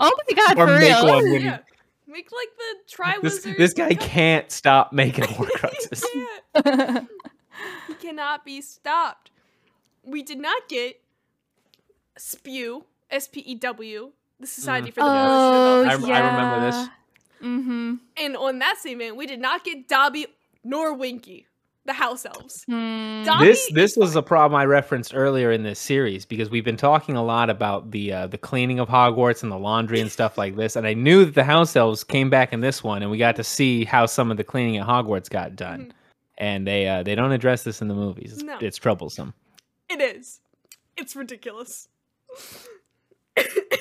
[0.00, 1.06] Oh my God, Or for make real?
[1.06, 1.30] one.
[1.30, 1.58] when yeah.
[2.12, 3.56] Make like the This, Triwizard.
[3.56, 6.04] this guy can't stop making Horcruxes.
[6.12, 7.08] He can't.
[7.88, 9.30] He cannot be stopped.
[10.04, 11.00] We did not get
[12.18, 16.12] Spew, S P E W, the Society for the oh, Promotion of I- Alcohol.
[16.12, 16.88] I remember this.
[17.42, 17.94] Mm-hmm.
[18.18, 20.26] And on that same end, we did not get Dobby
[20.62, 21.46] nor Winky,
[21.84, 22.64] the house elves.
[22.68, 26.76] Dobby this this was a problem I referenced earlier in this series because we've been
[26.76, 30.38] talking a lot about the uh, the cleaning of Hogwarts and the laundry and stuff
[30.38, 33.10] like this, and I knew that the house elves came back in this one, and
[33.10, 35.92] we got to see how some of the cleaning at Hogwarts got done, Mhm.
[36.38, 38.32] and they uh, they don't address this in the movies.
[38.34, 38.58] It's, No.
[38.60, 39.34] it's troublesome.
[39.88, 40.40] It is.
[40.96, 41.88] It's ridiculous.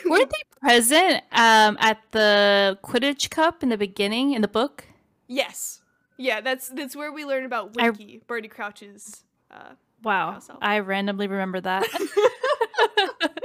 [0.05, 4.85] Were they present um, at the Quidditch Cup in the beginning in the book?
[5.27, 5.80] yes.
[6.21, 9.23] Yeah, that's that's where we learn about I- Winky, Barty Crouch's.
[9.49, 10.49] Uh, Wow, House.
[10.61, 11.85] I randomly remember that.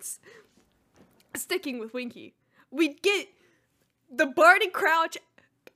[1.34, 2.34] sticking with Winky,
[2.70, 3.28] we get
[4.12, 5.18] the Barty Crouch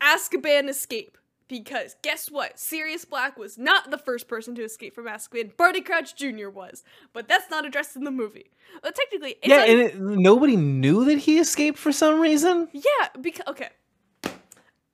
[0.00, 1.18] Azkaban escape.
[1.46, 2.58] Because guess what?
[2.58, 5.54] Sirius Black was not the first person to escape from Azkaban.
[5.58, 6.48] Barty Crouch Jr.
[6.48, 6.82] was.
[7.12, 8.50] But that's not addressed in the movie.
[8.82, 12.68] Well, technically, it's yeah, un- and it, nobody knew that he escaped for some reason.
[12.72, 13.68] Yeah, because okay.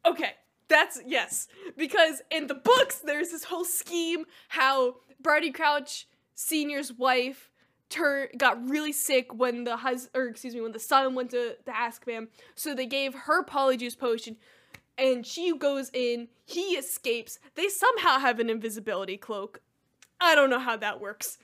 [0.07, 0.33] Okay.
[0.69, 1.49] That's yes.
[1.77, 7.51] Because in the books there's this whole scheme how Barty Crouch Senior's wife
[7.89, 11.57] tur- got really sick when the hus or excuse me, when the son went to
[11.67, 12.29] the Azkaban.
[12.55, 14.37] So they gave her polyjuice potion
[14.97, 17.39] and she goes in, he escapes.
[17.55, 19.61] They somehow have an invisibility cloak.
[20.21, 21.39] I don't know how that works.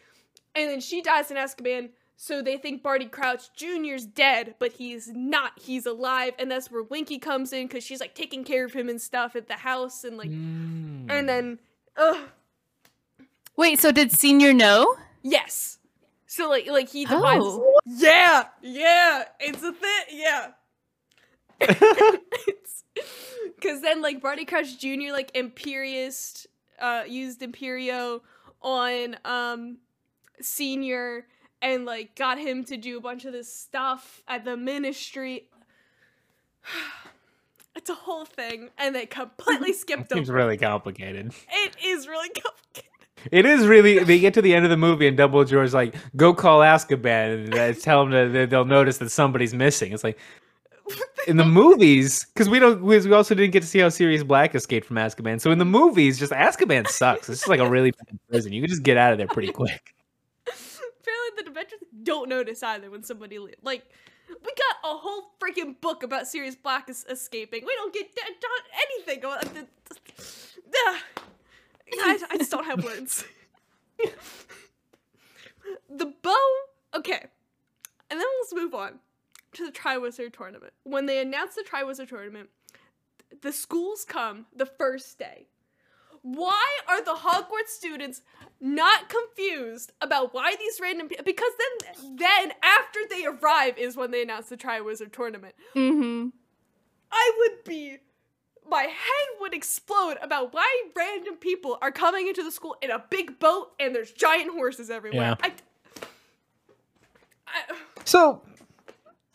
[0.54, 5.08] And then she dies in Azkaban, so they think Barty Crouch Jr.'s dead, but he's
[5.08, 5.52] not.
[5.60, 8.88] He's alive, and that's where Winky comes in because she's like taking care of him
[8.88, 11.10] and stuff at the house, and like, Mm.
[11.10, 11.58] and then,
[11.96, 12.28] ugh,
[13.56, 14.96] Wait, so did Senior know?
[15.22, 15.78] yes.
[16.26, 17.42] So like, like he devises.
[17.42, 17.78] Oh.
[17.86, 20.04] Yeah, yeah, it's a thing.
[20.10, 20.48] Yeah.
[23.54, 25.12] because then like Barty Crouch Jr.
[25.12, 26.46] like Imperius
[26.78, 28.22] uh used Imperio
[28.60, 29.78] on um
[30.40, 31.26] senior
[31.62, 35.48] and like got him to do a bunch of this stuff at the ministry.
[37.76, 40.38] It's a whole thing, and they completely skipped Seems over.
[40.38, 41.34] really complicated.
[41.50, 42.90] It is really complicated.
[43.30, 44.02] It is really.
[44.02, 47.44] They get to the end of the movie, and Double Dumbledore's like, "Go call Azkaban
[47.44, 50.18] and uh, tell them that they'll notice that somebody's missing." It's like
[51.26, 52.82] in the movies, because we don't.
[52.82, 55.40] We we also didn't get to see how Sirius Black escaped from Azkaban.
[55.40, 57.28] So in the movies, just Azkaban sucks.
[57.28, 58.52] It's just like a really bad prison.
[58.52, 59.94] You can just get out of there pretty quick.
[61.36, 63.84] The Dementors don't notice either when somebody le- like.
[64.28, 67.64] We got a whole freaking book about Sirius Black es- escaping.
[67.64, 68.46] We don't get d- d-
[69.06, 69.60] anything about the.
[69.60, 70.96] Ugh.
[72.00, 73.24] I, I just don't have words.
[75.88, 76.54] the bow.
[76.94, 77.24] Okay,
[78.10, 78.98] and then let's move on
[79.52, 80.72] to the Triwizard Tournament.
[80.84, 82.48] When they announced the Triwizard Tournament,
[83.42, 85.46] the schools come the first day.
[86.26, 88.22] Why are the Hogwarts students
[88.60, 91.24] not confused about why these random people?
[91.24, 95.54] Because then, then after they arrive is when they announce the Triwizard Tournament.
[95.76, 96.30] Mm-hmm.
[97.12, 97.98] I would be,
[98.68, 103.04] my head would explode about why random people are coming into the school in a
[103.08, 105.36] big boat and there's giant horses everywhere.
[105.40, 105.48] Yeah.
[105.48, 105.52] I,
[107.46, 108.42] I, So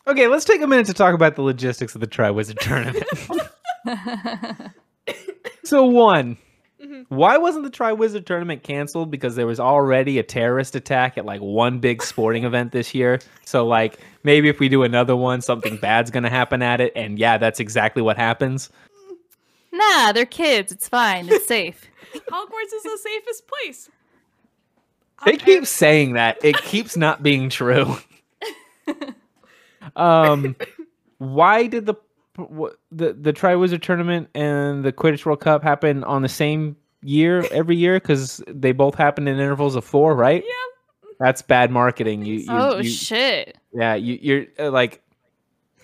[0.06, 3.06] Okay, let's take a minute to talk about the logistics of the Triwizard Tournament.
[5.64, 6.36] so one,
[7.08, 9.10] Why wasn't the Triwizard Tournament canceled?
[9.10, 13.20] Because there was already a terrorist attack at like one big sporting event this year.
[13.44, 16.92] So like maybe if we do another one, something bad's gonna happen at it.
[16.96, 18.70] And yeah, that's exactly what happens.
[19.72, 20.72] nah, they're kids.
[20.72, 21.28] It's fine.
[21.28, 21.88] It's safe.
[22.14, 23.90] Hogwarts is the safest place.
[25.24, 25.44] They Okay.
[25.44, 26.38] keep saying that.
[26.44, 27.96] It keeps not being true.
[29.96, 30.56] um,
[31.18, 31.94] why did the
[32.38, 37.46] wh- the the Triwizard Tournament and the Quidditch World Cup happen on the same year
[37.50, 37.98] every year?
[38.00, 40.42] Because they both happen in intervals of four, right?
[40.46, 40.52] Yeah.
[41.20, 42.24] That's bad marketing.
[42.24, 43.56] You, you, oh you shit.
[43.72, 45.00] yeah, you, you're uh, like,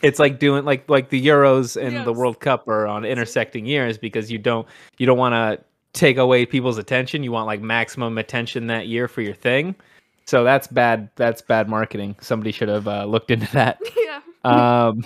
[0.03, 3.99] it's like doing like like the Euros and the World Cup are on intersecting years
[3.99, 4.67] because you don't
[4.99, 7.23] you don't want to take away people's attention.
[7.23, 9.75] You want like maximum attention that year for your thing.
[10.27, 11.09] So that's bad.
[11.17, 12.17] That's bad marketing.
[12.21, 13.79] Somebody should have uh, looked into that.
[13.97, 14.21] Yeah.
[14.89, 15.05] Um,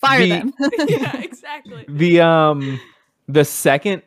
[0.00, 0.52] Fire The- them.
[0.88, 1.84] Yeah, exactly.
[1.88, 2.80] the um
[3.28, 4.02] the second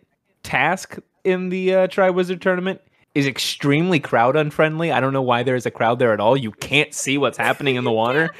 [0.50, 2.82] task in the uh, Triwizard tournament
[3.16, 4.92] is extremely crowd unfriendly.
[4.92, 6.36] I don't know why there is a crowd there at all.
[6.36, 8.32] You can't see what's happening in the water.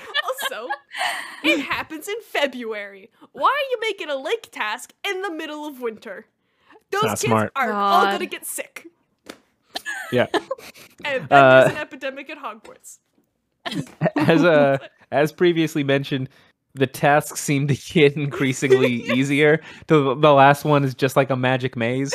[0.52, 0.68] Also,
[1.44, 3.10] it happens in February.
[3.34, 6.26] Why are you making a lake task in the middle of winter?
[6.92, 7.52] Those not kids smart.
[7.58, 8.88] are all gonna get sick.
[10.12, 10.28] Yeah.
[11.06, 13.00] And then Uh, there's an epidemic at Hogwarts.
[14.16, 14.78] as uh
[15.12, 16.30] as previously mentioned
[16.74, 19.62] the tasks seem to get increasingly easier.
[19.88, 22.14] The, the last one is just like a magic maze.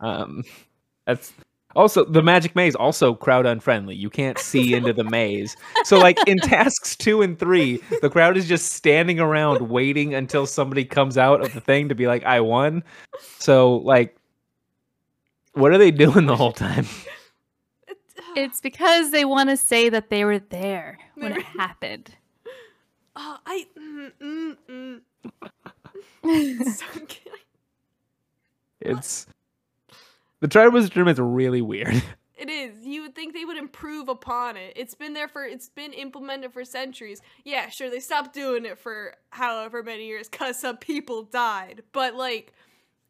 [0.00, 0.42] Um
[1.06, 1.32] that's
[1.74, 3.94] also the magic maze also crowd unfriendly.
[3.94, 5.56] You can't see into the maze.
[5.84, 10.46] So like in tasks two and three the crowd is just standing around waiting until
[10.46, 12.82] somebody comes out of the thing to be like i won.
[13.38, 14.16] So like
[15.52, 16.86] what are they doing the whole time?
[18.36, 22.14] It's because they want to say that they were there when it happened.
[23.16, 23.66] Oh, I.
[23.78, 25.00] Mm, mm, mm.
[26.76, 26.84] So
[28.80, 29.26] it's
[30.40, 32.02] the Triwizard Tournament's really weird
[32.36, 32.84] It is.
[32.84, 34.74] You would think they would improve upon it.
[34.76, 35.44] It's been there for.
[35.44, 37.22] It's been implemented for centuries.
[37.44, 37.88] Yeah, sure.
[37.88, 41.82] They stopped doing it for however many years because some people died.
[41.92, 42.52] But like,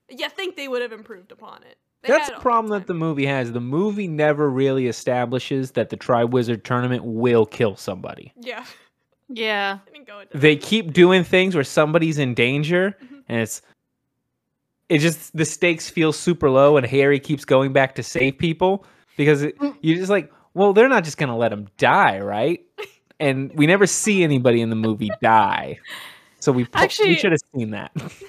[0.09, 1.77] you think they would have improved upon it.
[2.03, 3.51] They That's the problem that the movie has.
[3.51, 8.33] The movie never really establishes that the Triwizard Tournament will kill somebody.
[8.41, 8.65] Yeah,
[9.29, 9.79] Yeah.
[9.87, 10.39] I didn't go into.
[10.39, 13.23] They keep doing things where somebody's in danger, Mhm.
[13.29, 13.63] and it's
[14.89, 18.85] it just the stakes feel super low, and Harry keeps going back to save people
[19.17, 19.77] because it, Mm.
[19.81, 22.61] you're just like, well, they're not just gonna let him die, right?
[23.19, 25.79] And we never see anybody in the movie die,
[26.39, 27.91] so we po- we Actually- should have seen that.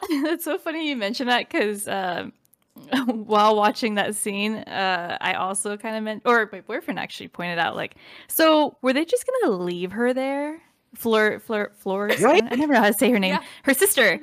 [0.22, 2.32] That's so funny you mentioned that because um,
[3.06, 7.58] while watching that scene, uh, I also kind of meant, or my boyfriend actually pointed
[7.58, 7.96] out, like,
[8.28, 10.60] so were they just gonna leave her there?
[10.94, 12.20] Fleur, Fleur, Flores.
[12.22, 12.42] Right?
[12.50, 13.34] I never know how to say her name.
[13.34, 13.42] Yeah.
[13.64, 14.18] Her sister.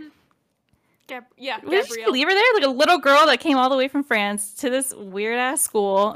[1.08, 2.12] Gab- yeah, Were they just gonna Gabrielle.
[2.14, 4.72] leave her there, like a little girl that came all the way from France to
[4.72, 6.16] this weird ass school.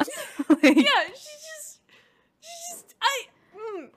[0.50, 1.80] Like, Yeah, she just,
[2.42, 3.26] she just, I.
[3.56, 3.90] Mm,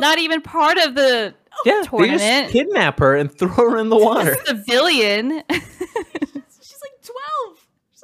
[0.00, 1.34] Not even part of the
[1.66, 4.34] yeah, they just kidnap her and throw her in the water.
[4.46, 5.42] civilian.
[5.50, 7.66] she's like twelve.
[7.92, 8.02] She's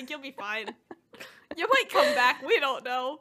[0.00, 0.34] like, go in this lake.
[0.34, 0.74] You'll be fine.
[1.56, 2.42] You might come back.
[2.46, 3.20] We don't know.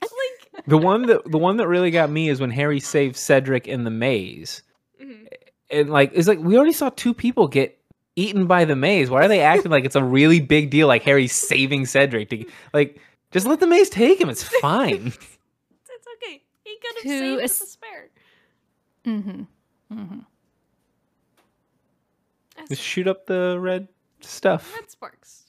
[0.00, 3.68] Like, The one that the one that really got me is when Harry saves Cedric
[3.68, 4.62] in the maze.
[5.00, 5.28] mhm.
[5.70, 7.78] And like it's like we already saw two people get
[8.16, 9.10] eaten by the maze.
[9.10, 12.44] Why are they acting like it's a really big deal like Harry's saving Cedric to
[12.72, 12.98] like
[13.32, 14.30] just let the maze take him.
[14.30, 15.06] It's fine.
[15.08, 16.42] it's okay.
[16.64, 18.08] He could have To saved es- us a spare.
[19.06, 19.42] mm-hmm.
[19.94, 20.18] Mm-hmm.
[22.68, 23.88] Just shoot up the red
[24.20, 24.74] stuff.
[24.74, 25.41] red sparks.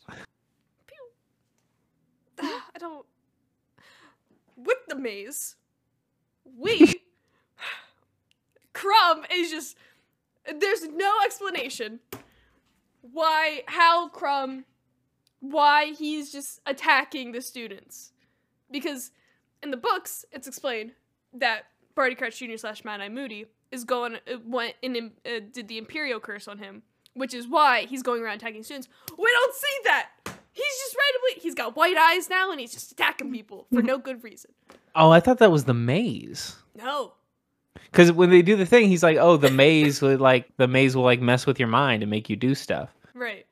[2.75, 3.05] I don't.
[4.55, 5.55] With the maze,
[6.57, 7.01] we.
[8.73, 9.77] Krum is just.
[10.45, 11.99] There's no explanation
[13.11, 14.63] why, how Krum,
[15.39, 18.11] why he's just attacking the students.
[18.71, 19.11] Because
[19.61, 20.93] in the books, it's explained
[21.33, 21.65] that
[21.95, 22.57] Barty Crouch Jr.
[22.57, 26.57] slash Mad Eye Moody is going, uh, went and uh, did the Imperius curse on
[26.59, 28.87] him, which is why he's going around attacking students.
[29.17, 30.09] We don't see that!
[30.53, 33.97] He's just randomly, he's got white eyes now and he's just attacking people for no
[33.97, 34.51] good reason.
[34.95, 36.55] Oh, I thought that was the maze.
[36.75, 37.13] No.
[37.85, 40.95] Because when they do the thing, he's like, "Oh, the maze would like the maze
[40.95, 43.45] will like mess with your mind and make you do stuff." Right.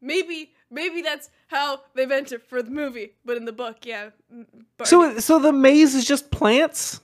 [0.00, 4.06] Maybe, maybe that's how they meant it for the movie, but in the book, yeah.
[4.32, 7.00] Mm, m- Barty- So, so the maze is just plants.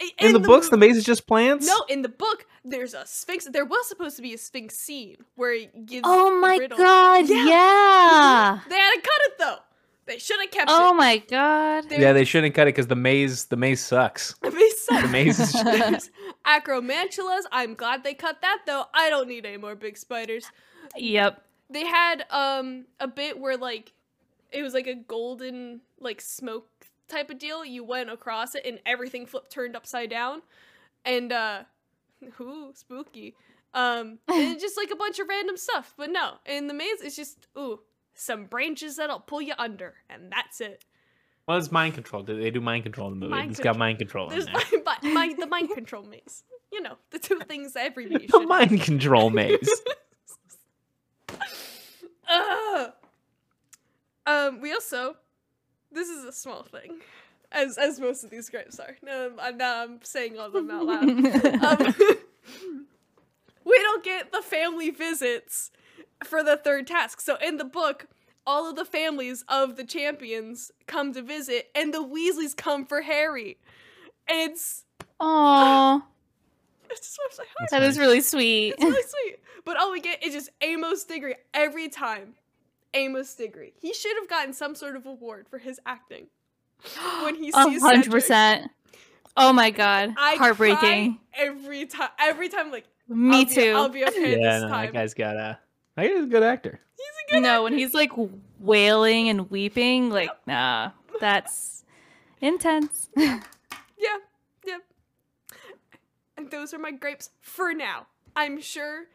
[0.00, 1.66] I- In, the, books, the maze is just plants.
[1.66, 3.46] No, in the book, there's a sphinx.
[3.50, 6.02] There was supposed to be a sphinx scene where he gives.
[6.06, 6.78] Oh my riddle.
[6.78, 7.44] god, Yeah.
[7.46, 8.60] yeah.
[8.68, 9.56] They had to cut it though.
[10.06, 10.74] They should have kept it.
[10.74, 10.96] Oh it.
[10.96, 11.88] my god.
[11.90, 14.34] There- Yeah, they shouldn't cut it because the maze the maze sucks.
[14.42, 16.10] Besides, The maze is there's
[16.46, 17.42] acromantulas.
[17.52, 18.84] I'm glad they cut that though.
[18.94, 20.50] I don't need any more big spiders.
[20.96, 21.42] Yep.
[21.70, 23.92] They had um a bit where like
[24.50, 26.68] it was like a golden like smoke
[27.08, 27.64] type of deal.
[27.64, 30.42] You went across it and everything flipped turned upside down.
[31.04, 31.64] And uh
[32.40, 33.34] ooh, spooky.
[33.74, 35.94] Um and just like a bunch of random stuff.
[35.96, 37.80] But no, in the maze it's just ooh,
[38.14, 40.84] some branches that'll pull you under and that's it.
[41.46, 42.22] Well, it's mind control.
[42.22, 43.30] They do mind control in the movie.
[43.30, 44.82] Mind it's got mind control in There's there.
[44.84, 46.44] my, my, the mind control maze.
[46.70, 48.48] You know, the two things every maze The should have.
[48.48, 49.70] mind control maze.
[52.28, 52.92] Ugh.
[54.26, 55.16] Um, we also,
[55.90, 57.00] this is a small thing,
[57.52, 58.96] as as most of these scripts are.
[59.02, 61.08] No, I'm now I'm saying all of them out loud.
[62.48, 62.86] Um,
[63.64, 65.70] we don't get the family visits
[66.24, 67.20] for the third task.
[67.20, 68.06] So in the book,
[68.46, 73.02] all of the families of the champions come to visit, and the Weasleys come for
[73.02, 73.58] Harry.
[74.26, 74.84] It's
[75.20, 75.96] Aw,
[76.90, 78.74] it's just I was like, that is really sweet.
[78.74, 79.36] It's really sweet.
[79.64, 82.34] But all we get is just Amos Diggory every time.
[82.94, 83.74] Amos Diggory.
[83.80, 86.28] He should have gotten some sort of award for his acting
[87.22, 88.10] when he A sees hundred Cedric.
[88.10, 88.70] percent.
[89.36, 91.14] Oh my god, I heartbreaking.
[91.14, 92.08] cry every time.
[92.18, 93.72] Every time, like Me I'll be- too.
[93.76, 94.86] I'll be okay yeah, this no, time.
[94.86, 95.58] that guy's got a.
[95.96, 96.80] That guy's a good actor.
[96.96, 97.42] He's a good.
[97.42, 98.10] no, when he's like
[98.58, 101.84] wailing and weeping, like nah, that's
[102.40, 103.08] intense.
[104.00, 104.16] Yeah,
[104.64, 104.76] yeah.
[106.36, 108.06] And those are my grapes for now.
[108.36, 109.06] I'm sure.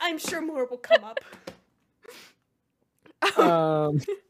[0.00, 1.20] I'm sure more will come up.
[3.38, 4.00] Um,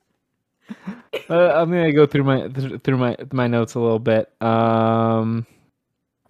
[1.30, 4.30] uh, I'm gonna go through my th- through my my notes a little bit.
[4.42, 5.46] Um,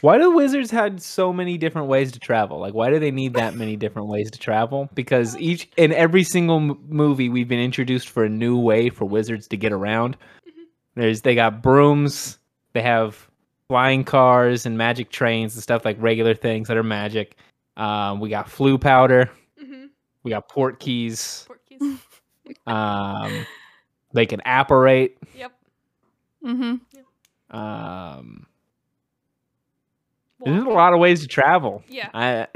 [0.00, 2.60] why do wizards had so many different ways to travel?
[2.60, 4.88] Like, why do they need that many different ways to travel?
[4.94, 9.04] Because each in every single m- movie, we've been introduced for a new way for
[9.04, 10.16] wizards to get around.
[10.94, 12.38] There's they got brooms,
[12.74, 13.28] they have
[13.68, 17.36] flying cars and magic trains and stuff like regular things that are magic.
[17.76, 19.30] Um, we got Floo powder,
[19.60, 19.86] hmm
[20.22, 21.46] we got Portkeys.
[21.46, 21.98] Porkies.
[22.66, 23.46] Um,
[24.12, 25.18] they can apparate.
[25.36, 25.52] Yep.
[26.44, 27.56] mm-hmm.
[27.56, 28.46] Um,
[30.44, 31.82] there's a lot of ways to travel.
[31.88, 32.10] Yeah.
[32.12, 32.46] I,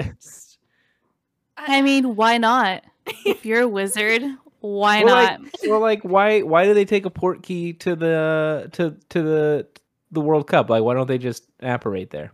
[1.57, 2.85] I mean, why not?
[3.25, 4.23] If you're a wizard,
[4.61, 5.41] why well, not?
[5.41, 9.67] Like, well, like why why do they take a Portkey to the to to the
[10.11, 10.71] the World Cup?
[10.71, 12.33] Like, why don't they just apparate there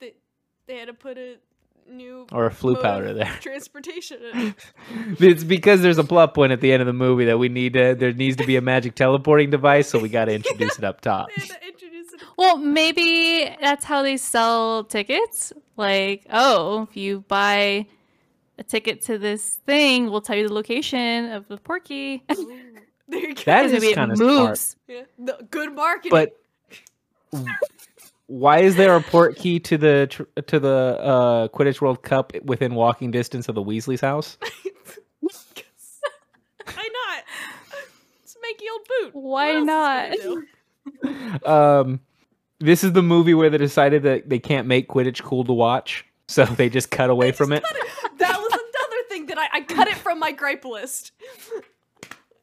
[0.00, 0.14] they,
[0.66, 1.36] they had to put a
[1.88, 3.32] new or a Floo powder there?
[3.40, 4.18] transportation
[5.20, 7.74] it's because there's a plot point at the end of the movie that we need
[7.74, 7.94] to.
[7.94, 11.00] There needs to be a magic teleporting device, so we got to introduce it up
[11.00, 11.28] top.
[11.36, 12.22] They had to introduce it.
[12.36, 15.52] Well, maybe that's how they sell tickets.
[15.76, 17.86] Like, oh, if you buy
[18.58, 22.22] a ticket to this thing, we'll tell you the location of the porky.
[22.32, 22.60] Ooh,
[23.08, 23.42] there you go.
[23.44, 24.74] That Because maybe is it kind of smart.
[24.88, 25.02] yeah.
[25.18, 26.10] No, good marketing.
[26.10, 26.36] But
[28.26, 32.74] why is there a Portkey to the tr- to the uh, Quidditch World Cup within
[32.74, 34.38] walking distance of the Weasley's house?
[35.20, 35.30] why
[36.66, 37.24] not?
[38.22, 39.14] It's Makey old boot.
[39.14, 40.44] Why What else is not?
[41.46, 42.00] Um,
[42.60, 46.04] this is the movie where they decided that they can't make Quidditch cool to watch,
[46.28, 47.62] so they just cut away from it.
[48.18, 51.12] That was another thing that I, I cut it from my gripe list.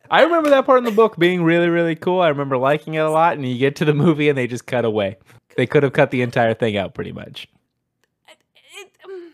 [0.09, 2.19] I remember that part in the book being really, really cool.
[2.19, 4.65] I remember liking it a lot, and you get to the movie and they just
[4.65, 5.17] cut away.
[5.57, 7.47] They could have cut the entire thing out pretty much.
[8.29, 8.37] It,
[8.79, 9.33] it, um,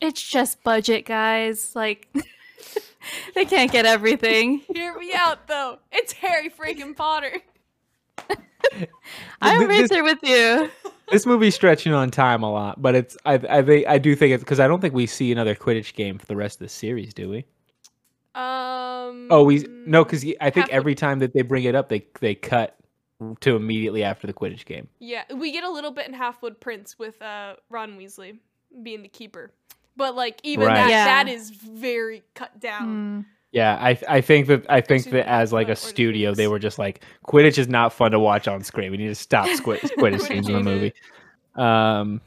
[0.00, 1.74] It's just budget, guys.
[1.74, 2.08] Like,
[3.34, 4.58] they can't get everything.
[4.74, 5.78] hear me out though.
[5.90, 7.32] It's Harry freaking Potter.
[9.40, 10.70] I'm Th- right this- there with you.
[11.10, 14.32] This movie's stretching on time a lot, but it's I I think I do think
[14.32, 16.68] it's because I don't think we see another Quidditch game for the rest of the
[16.70, 17.38] series, do we?
[18.34, 19.28] Um.
[19.30, 22.34] Oh, we no, because I think every time that they bring it up, they they
[22.34, 22.76] cut
[23.40, 24.88] to immediately after the Quidditch game.
[24.98, 28.38] Yeah, we get a little bit in Half-Blood Prince with uh, Ron Weasley
[28.82, 29.52] being the keeper,
[29.96, 30.74] but like even Right.
[30.74, 31.04] that Yeah.
[31.04, 32.86] that is very cut down.
[33.22, 33.26] Mm.
[33.52, 36.34] Yeah, I I think that I think Excuse that as like or a the studio,
[36.34, 38.90] they were just like Quidditch is not fun to watch on screen.
[38.90, 40.92] We need to stop squid, Quidditch scenes in the movie.
[41.54, 42.22] Um,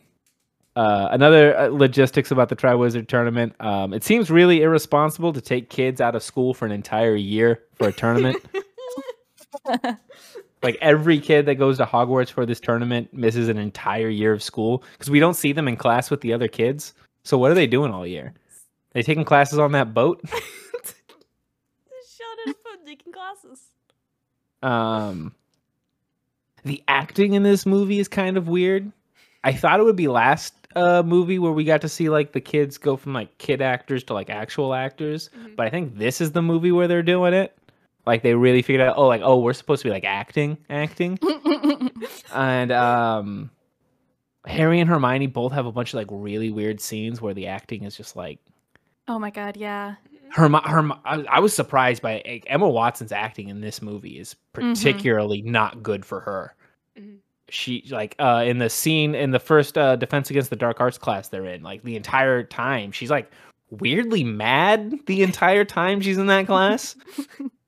[0.76, 3.56] uh, another uh, logistics about the Triwizard Tournament.
[3.60, 7.64] Um, it seems really irresponsible to take kids out of school for an entire year
[7.74, 8.38] for a tournament.
[10.66, 14.42] like every kid that goes to Hogwarts for this tournament misses an entire year of
[14.44, 16.94] school because we don't see them in class with the other kids.
[17.24, 18.34] So what are they doing all year?
[18.94, 20.22] They taking classes on that boat?
[20.30, 20.40] Shot
[22.48, 23.62] at a taking glasses.
[24.64, 25.34] Um,
[26.64, 28.92] the acting in this movie is kind of weird.
[29.44, 32.42] I thought it would be last uh, movie where we got to see like the
[32.42, 35.56] kids go from like kid actors to like actual actors, Mhm.
[35.56, 37.56] but I think this is the movie where they're doing it.
[38.06, 41.20] Like they really figured out, oh, like oh, we're supposed to be like acting, acting,
[42.34, 43.50] and um,
[44.46, 47.84] Harry and Hermione both have a bunch of like really weird scenes where the acting
[47.84, 48.40] is just like
[49.08, 49.96] oh my god, yeah.
[50.32, 54.36] Herm, Herm I, I was surprised by like, Emma Watson's acting in this movie is
[54.54, 56.56] particularly not good for her.
[57.00, 57.18] Mhm.
[57.50, 60.98] She like uh in the scene in the first uh Defense Against the Dark Arts
[60.98, 63.32] class they're in, like the entire time she's like
[63.70, 66.96] weirdly mad the entire time she's in that class.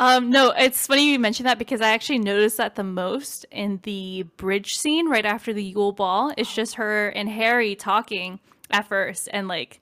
[0.00, 3.78] Um, no, it's funny you mentioned that because I actually noticed that the most in
[3.84, 6.32] the bridge scene right after the Yule Ball.
[6.36, 8.40] It's just her and Harry talking
[8.70, 9.80] at first, and like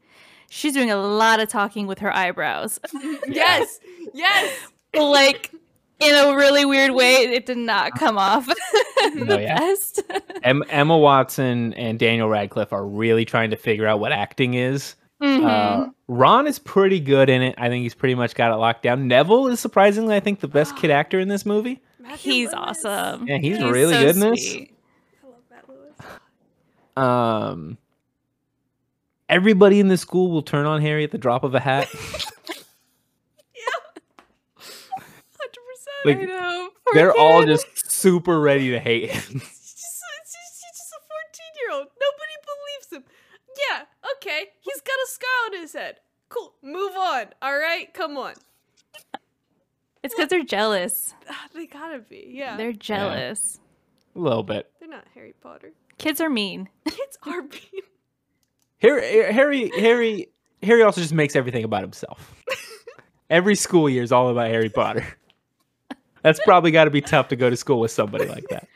[0.50, 2.78] she's doing a lot of talking with her eyebrows,
[3.26, 3.80] Yes,
[4.12, 4.68] yes.
[4.94, 5.50] like
[6.00, 7.14] in a really weird way.
[7.14, 9.58] It did not come off the Oh, yeah.
[9.58, 10.02] best.
[10.42, 14.96] em- Emma Watson and Daniel Radcliffe are really trying to figure out what acting is.
[15.22, 15.44] Mhm.
[15.44, 17.54] Uh, Ron is pretty good in it.
[17.56, 19.08] I think he's pretty much got it locked down.
[19.08, 21.80] Neville is surprisingly, I think, the best kid actor in this movie.
[22.00, 22.54] Matthew He's Lewis.
[22.84, 23.26] awesome.
[23.26, 24.50] Yeah, he's really good in this.
[24.50, 24.74] sweet.
[25.22, 25.94] I love Matt Lewis.
[26.96, 27.78] Um,
[29.28, 31.88] everybody in the school will turn on Harry at the drop of a hat.
[33.54, 33.62] yeah,
[34.58, 35.64] Hundred
[36.04, 36.30] Like, percent.
[36.30, 36.68] I know.
[36.84, 39.22] poor They're all just super ready to hate him.
[39.22, 40.02] He's he's just,
[40.34, 41.86] he's just a fourteen-year-old.
[41.88, 43.04] Nobody believes him.
[43.70, 43.84] Yeah.
[44.16, 44.50] Okay.
[44.64, 46.00] He's got a scar on his head.
[46.30, 46.54] Cool.
[46.62, 47.26] Move on.
[47.42, 47.92] All right.
[47.92, 48.34] Come on.
[50.02, 51.14] It's because they're jealous.
[51.30, 52.30] Ah, they gotta be.
[52.34, 52.56] Yeah.
[52.56, 53.60] They're jealous.
[54.16, 54.70] A little bit.
[54.80, 55.72] They're not Harry Potter.
[55.98, 56.68] Kids are mean.
[56.88, 57.82] Kids are being.
[58.78, 60.28] Harry, Harry, Harry,
[60.62, 62.34] Harry also just makes everything about himself.
[63.30, 65.06] Every school year is all about Harry Potter.
[66.22, 68.68] That's probably got to be tough to go to school with somebody like that.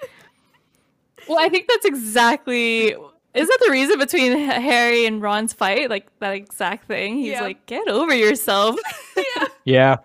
[1.29, 2.95] Well, I think that's exactly.
[3.35, 5.91] Is that the reason between Harry and Ron's fight?
[5.91, 7.17] Like that exact thing.
[7.19, 7.43] He's Yeah.
[7.43, 8.77] like, "Get over yourself."
[9.17, 9.45] yeah.
[9.65, 9.97] Yeah.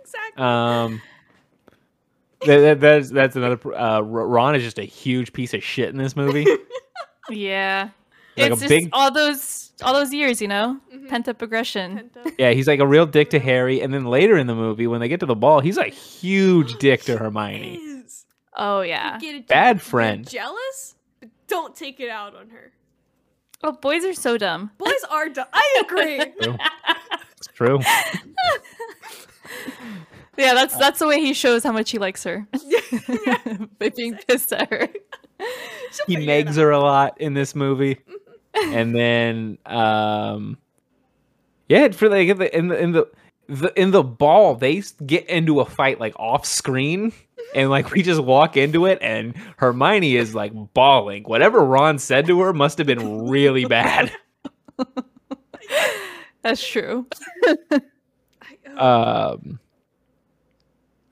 [0.00, 0.42] Exactly.
[0.42, 1.02] Um.
[2.46, 3.74] That, that- that's that's another.
[3.74, 6.46] Uh, Ron is just a huge piece of shit in this movie.
[7.30, 7.88] yeah,
[8.36, 11.08] Like a it's just big- all those all those years, you know, Mhm.
[11.08, 11.96] pent up aggression.
[12.12, 12.32] Pent up.
[12.38, 15.00] Yeah, he's like a real dick to Harry, and then later in the movie, when
[15.00, 17.80] they get to the ball, he's a huge dick to Hermione.
[18.56, 19.18] Oh yeah.
[19.18, 20.28] get it- Bad you're friend.
[20.28, 21.03] Jealous, but
[21.46, 22.72] don't take it out on her.
[23.62, 24.70] Oh, boys are so dumb.
[24.78, 25.28] Boys are.
[25.28, 25.46] dumb.
[25.52, 26.20] I agree.
[27.36, 27.78] It's true.
[30.36, 32.46] Yeah, that's that's the way he shows how much he likes her
[33.78, 34.88] by being pissed at her.
[35.92, 36.56] She'll he figure it negs out.
[36.56, 38.00] her a lot in this movie,
[38.54, 40.58] and then um,
[41.68, 43.08] yeah, for like in the in the in the,
[43.48, 47.12] the in the ball, they get into a fight like off screen.
[47.54, 51.22] And like we just walk into it, and Hermione is like bawling.
[51.24, 54.12] Whatever Ron said to her must have been really bad.
[56.42, 57.06] That's true.
[58.76, 59.60] Um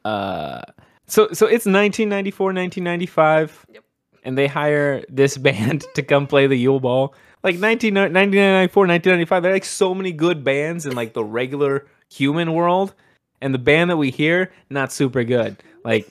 [0.04, 0.62] uh
[1.06, 3.84] so so it's 1994 1995 Yep.
[4.24, 7.14] and they hire this band to come play the Yule Ball
[7.44, 11.86] like 19, 1994 1995 there are like so many good bands in like the regular
[12.12, 12.94] human world
[13.40, 16.08] and the band that we hear not super good like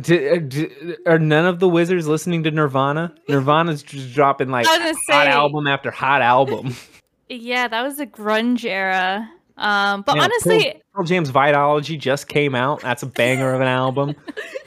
[0.00, 3.14] d- uh, are none of the wizards listening to Nirvana?
[3.28, 6.74] Nirvana's just dropping like I was hot say- album after hot album.
[7.30, 9.30] Yeah, that was the grunge era.
[9.56, 12.82] Um, but Yeah, honestly, Pearl Jam's Vitalogy just came out.
[12.82, 14.14] That's a banger of an album.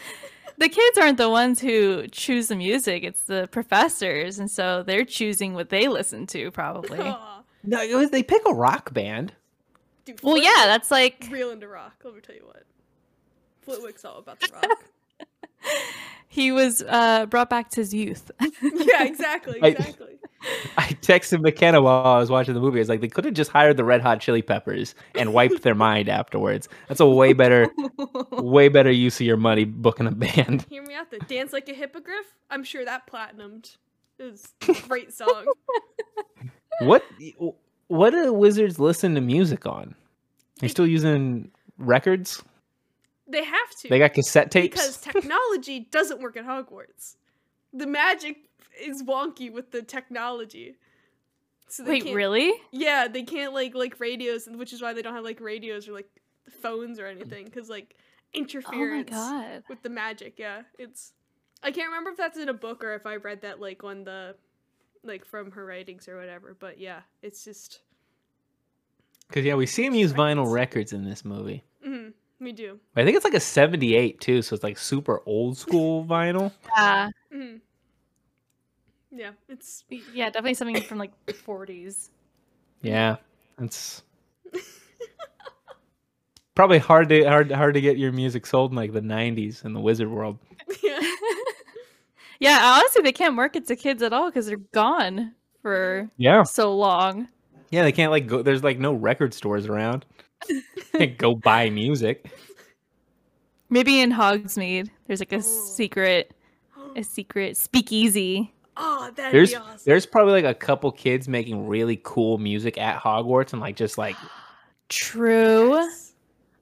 [0.58, 5.06] the kids aren't the ones who choose the music; it's the professors, and so they're
[5.06, 7.00] choosing what they listen to, probably.
[7.00, 7.44] aw.
[7.64, 9.34] No, was, they pick a rock band.
[10.06, 11.94] Dude, well, yeah, that's like real into rock.
[12.04, 12.64] Let me tell you what.
[13.68, 14.84] Flitwick's all about the rock.
[16.30, 18.32] he was uh, brought back to his youth.
[18.62, 20.20] yeah, exactly, exactly.
[20.78, 22.80] I texted McKenna while I was watching the movie.
[22.80, 25.64] I was like, they could have just hired the Red Hot Chili Peppers and wiped
[25.64, 26.70] their mind afterwards.
[26.88, 27.68] That's a way better,
[28.32, 30.66] way better use of your money booking a band.
[30.70, 31.12] Hear me out.
[31.12, 32.26] The dance like a hippogriff.
[32.50, 33.76] I'm sure that platinumed.
[34.18, 35.46] Is a great song.
[36.80, 37.04] What,
[37.88, 39.94] what do wizards listen to music on?
[40.60, 42.44] They still using records?
[43.30, 43.90] They have to.
[43.90, 44.76] They got cassette tapes.
[44.76, 47.16] because technology doesn't work at Hogwarts.
[47.74, 48.38] The magic
[48.82, 50.76] is wonky with the technology.
[51.68, 52.54] So they Wait, can't, really?
[52.72, 55.92] Yeah, they can't like like radios, which is why they don't have like radios or
[55.92, 56.10] like
[56.62, 59.64] phones or anything, because like Oh my interference god!
[59.68, 60.36] with the magic.
[60.38, 61.12] Yeah, it's.
[61.64, 64.04] I can't remember if that's in a book or if I read that like on
[64.04, 64.36] the,
[65.04, 66.56] like from her writings or whatever.
[66.58, 67.82] But yeah, it's just.
[69.28, 70.54] Because yeah, we see him use vinyl Records.
[70.54, 71.64] records in this movie.
[71.86, 72.80] Mm, we do.
[72.96, 76.52] I think it's like a '78 too, so it's like super old school vinyl.
[76.76, 77.62] Yeah, Mm.
[79.12, 79.84] Yeah, it's.
[80.14, 82.10] yeah, definitely something from like the 40s.
[82.82, 83.16] Yeah,
[83.60, 84.04] it's
[86.56, 89.74] probably hard to hard hard to get your music sold in like the '90s in
[89.74, 90.38] the wizard world.
[90.84, 91.00] yeah.
[92.40, 95.34] Yeah, honestly, they can't market to kids at all because they're gone
[95.64, 97.28] for Yeah, so long.
[97.72, 97.82] yeah.
[97.82, 98.44] They can't like go.
[98.44, 100.06] There's like no record stores around.
[100.94, 102.30] Can't go buy music.
[103.70, 105.42] Maybe in Hogsmeade, there's like a Oh.
[105.42, 106.32] secret,
[106.96, 108.54] a secret speakeasy.
[108.78, 109.80] Oh, that'd There's be awesome.
[109.86, 113.98] there's probably like a couple kids making really cool music at Hogwarts and like just
[113.98, 114.16] like
[114.90, 115.74] True.
[115.74, 116.14] Yes.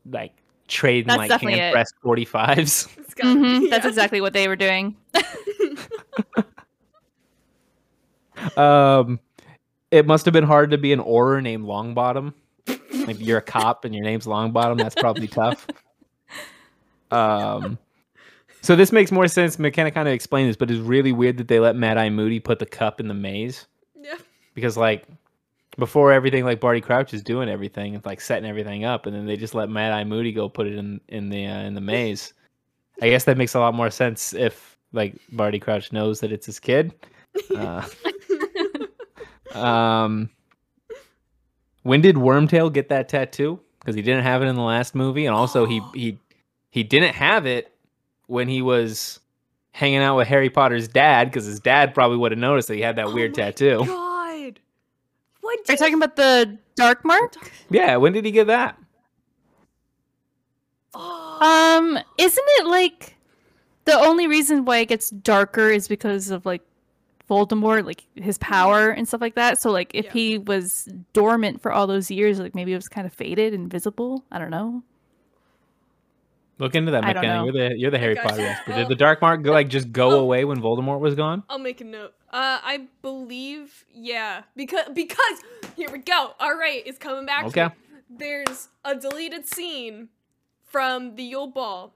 [0.10, 0.32] like
[0.68, 1.74] trading That's like definitely hand it.
[1.74, 2.88] pressed 45s.
[2.98, 4.96] It's gotta hmm be, That's exactly what they were doing.
[8.58, 9.20] Um,
[9.92, 12.34] it must have been hard to be an auror named Longbottom.
[12.68, 14.78] Like you're a cop and your name's Longbottom.
[14.78, 15.68] That's probably tough.
[17.12, 17.78] Um,
[18.62, 19.60] so this makes more sense.
[19.60, 22.40] McKenna kind of explained this, but it's really weird that they let Mad Eye Moody
[22.40, 23.68] put the cup in the maze
[24.02, 24.16] Yeah.
[24.56, 25.06] because like
[25.78, 29.28] before everything, like Barty Crouch is doing everything and like setting everything up, and then
[29.28, 31.80] they just let Mad Eye Moody go put it in in the uh, in the
[31.82, 32.34] maze.
[33.02, 36.48] I guess that makes a lot more sense if like Barty Crouch knows that it's
[36.48, 36.94] his kid.
[37.56, 37.86] Uh,
[39.54, 40.30] um,
[41.86, 43.60] when did Wormtail get that tattoo?
[43.80, 46.18] Because he didn't have it in the last movie, and also he he
[46.72, 47.72] he didn't have it
[48.26, 49.20] when he was
[49.72, 52.82] hanging out with Harry Potter's dad, because his dad probably would have noticed that he
[52.82, 53.84] had that Oh weird my tattoo.
[53.86, 54.60] God.
[55.42, 55.60] What?
[55.70, 57.36] Are you talking about the dark mark?
[57.70, 58.80] Yeah, when did he get that?
[60.96, 61.78] Oh.
[61.78, 63.16] Um, isn't it like
[63.86, 66.64] the only reason why it gets darker is because of like
[67.30, 69.62] Voldemort, like his power and stuff like that.
[69.62, 70.12] So like if Yeah.
[70.14, 73.64] he was dormant for all those years, like maybe it was kind of faded, and
[73.64, 74.24] invisible.
[74.32, 74.84] I don't know.
[76.58, 77.44] Look into that, I McKenna.
[77.44, 78.76] You're the you're the Harry Potter expert.
[78.76, 80.20] Did the Dark Mark go, like just go Oh.
[80.20, 81.44] away when Voldemort was gone?
[81.50, 82.14] I'll make a note.
[82.32, 85.42] Uh, I believe, yeah, because because
[85.76, 86.32] here we go.
[86.40, 87.46] All right, it's coming back.
[87.46, 87.70] Okay.
[88.10, 90.08] There's a deleted scene
[90.64, 91.94] from the Yule Ball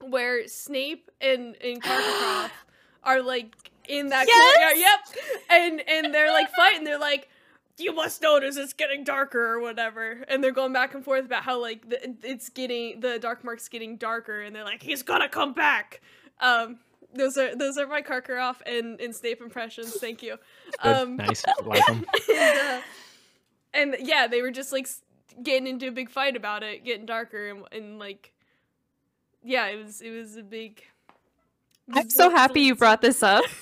[0.00, 2.50] where Snape and and Karkaroff
[3.04, 3.54] are like
[3.88, 4.76] in that courtyard.
[4.76, 5.00] Yep,
[5.50, 6.84] and and they're like fighting.
[6.84, 7.28] They're like.
[7.80, 11.44] You must notice it's getting darker or whatever, and they're going back and forth about
[11.44, 15.28] how like the, it's getting the dark mark's getting darker, and they're like he's gonna
[15.28, 16.00] come back.
[16.40, 16.80] Um,
[17.14, 19.94] those are those are my Karkaroff and, and Snape impressions.
[19.94, 20.36] Thank you.
[20.82, 22.04] Um, nice, like them.
[22.28, 22.80] and, uh,
[23.74, 24.88] and yeah, they were just like
[25.42, 28.32] getting into a big fight about it, getting darker, and, and like,
[29.42, 30.82] yeah, it was it was a big.
[31.92, 33.44] I'm so happy you brought this up.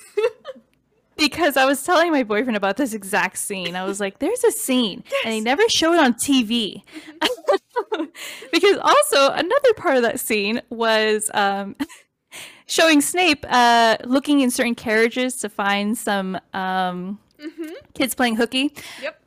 [1.18, 3.74] Because I was telling my boyfriend about this exact scene.
[3.74, 6.82] I was like, there's a scene, and they never show it on TV.
[8.52, 11.74] because also, another part of that scene was um,
[12.66, 18.74] showing Snape uh, looking in certain carriages to find some um, hmm kids playing hooky.
[19.00, 19.22] Yep.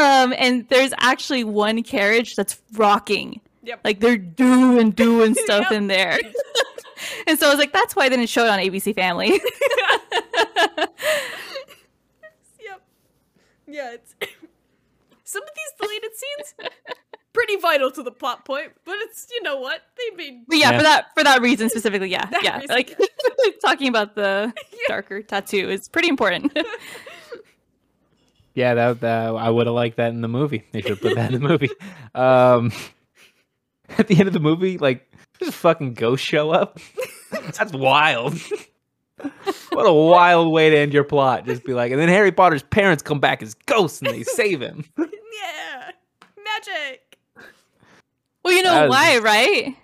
[0.00, 3.40] Um, and there's actually one carriage that's rocking.
[3.64, 3.80] Yep.
[3.82, 5.72] Like they're doing doing stuff Yep.
[5.72, 6.20] in there.
[7.26, 9.40] and so I was like, that's why they didn't show it on ABC Family.
[12.60, 12.82] Yep.
[13.66, 14.14] Yeah, it's
[15.24, 16.70] some of these deleted scenes
[17.32, 20.44] pretty vital to the plot point, but it's you know what they made.
[20.46, 20.76] But yeah, Yeah.
[20.78, 22.58] for that for that reason specifically, yeah, That yeah.
[22.60, 22.98] reason, like
[23.64, 24.52] talking about the
[24.88, 26.56] darker tattoo is pretty important.
[28.54, 30.64] Yeah, that, that I would have liked that in the movie.
[30.72, 31.70] They should have put that in the movie.
[32.14, 32.70] Um,
[33.96, 35.10] at the end of the movie, like
[35.44, 36.78] just fucking ghosts show up.
[37.30, 38.34] That's wild.
[39.70, 41.46] what a wild way to end your plot.
[41.46, 44.60] Just be like, and then Harry Potter's parents come back as ghosts and they save
[44.60, 44.84] him.
[44.98, 45.90] yeah,
[46.44, 47.18] magic.
[48.44, 49.76] well, you That know is- why, right?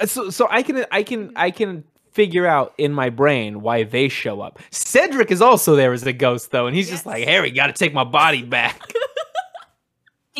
[0.00, 3.84] Uh, So, so I can, I can, I can figure out in my brain why
[3.84, 4.58] they show up.
[4.70, 7.72] Cedric is also there as a ghost though, and he's just like, Harry, got to
[7.72, 8.80] take my body back.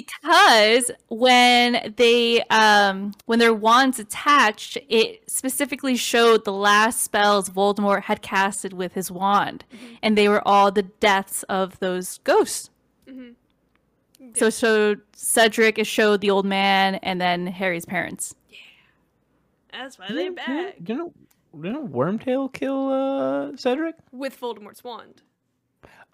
[0.07, 8.03] Because when they um when their wands attached, it specifically showed the last spells Voldemort
[8.03, 9.65] had casted with his wand,
[10.03, 12.71] and they were all the deaths of those ghosts.
[13.09, 13.35] Mhm.
[14.35, 18.35] So so Cedric it showed the old man and then Harry's parents.
[18.51, 18.59] Yeah,
[19.73, 21.15] that's why they're back Didn't,
[21.61, 23.97] didn't Wormtail kill uh, Cedric?
[24.13, 25.23] with Voldemort's wand.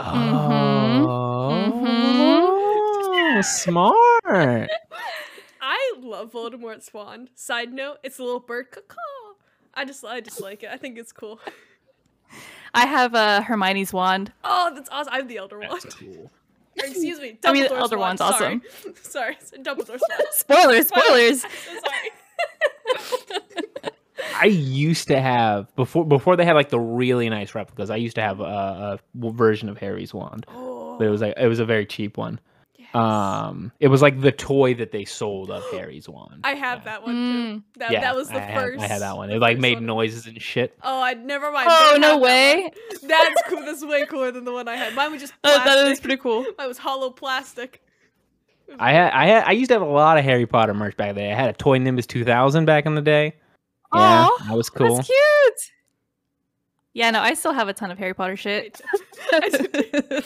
[0.01, 1.05] Mhm.
[1.07, 1.71] Oh,
[3.43, 4.71] smart.
[5.61, 7.31] I love Voldemort's wand.
[7.35, 9.33] Side note, it's a little bird caw.
[9.75, 10.71] I just I just like it.
[10.73, 11.41] I think it's cool.
[12.75, 14.33] I have uh, Hermione's wand.
[14.43, 15.13] Oh, that's awesome.
[15.13, 15.85] I have the Elder Wand.
[15.99, 16.31] cool.
[16.77, 18.19] Excuse me, Dumbledore's I mean, the Elder wand.
[18.19, 18.61] Wand's Sorry.
[19.03, 20.23] Sorry, Dumbledore's wand.
[20.33, 21.45] Spoilers, spoilers.
[21.45, 22.11] I'm so sorry.
[24.41, 27.91] I used to have before before they had like the really nice replicas.
[27.91, 31.47] I used to have a version of Harry's wand, oh, but it was like it
[31.49, 32.39] was a very cheap one.
[32.77, 32.95] Yes.
[32.95, 36.43] Um, it was like the toy that they sold of Harry's wand.
[36.45, 36.85] I have Yeah.
[36.85, 37.63] that one Mm.
[37.79, 38.83] That, Yeah, that was the I had, first.
[38.85, 39.31] I had that one.
[39.31, 39.87] It like made one.
[39.87, 40.77] noises and shit.
[40.83, 41.69] Oh, I never mind.
[41.71, 42.71] Oh no have that way!
[43.03, 43.61] That's cool.
[43.65, 44.95] That's way cooler than the one I had.
[44.95, 46.45] Mine was just Oh, that is pretty cool.
[46.57, 47.81] Mine was hollow plastic.
[48.79, 51.15] I had, I had, I used to have a lot of Harry Potter merch back
[51.15, 51.31] then.
[51.31, 53.35] I had a toy Nimbus 2000 back in the day.
[53.95, 54.97] Yeah, Aw, that was cool.
[54.97, 55.73] That's cute.
[56.93, 58.81] Yeah, no, I still have a ton of Harry Potter shit.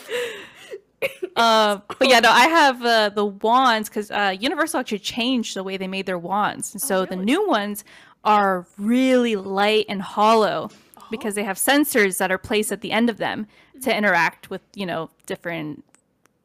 [1.35, 5.63] uh, but yeah, no, I have uh, the wands because uh, Universal actually changed the
[5.63, 7.83] way they made their wands, and Oh, so the new ones
[8.23, 10.69] are really light and hollow
[11.09, 13.47] because they have sensors that are placed at the end of them
[13.81, 15.83] to interact with you know different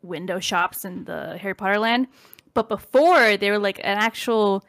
[0.03, 2.07] window shops in the Harry Potter land.
[2.55, 4.65] But before they were like an actual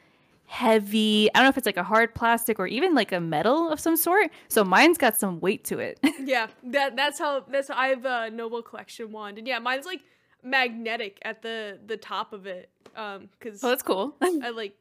[0.47, 3.69] heavy i don't know if it's like a hard plastic or even like a metal
[3.71, 7.67] of some sort so mine's got some weight to it yeah, that that's how that's
[7.67, 10.01] how I have a Noble Collection wand, and yeah, mine's like
[10.43, 12.69] magnetic at the the top of it.
[12.95, 14.73] Um, because so that's cool I like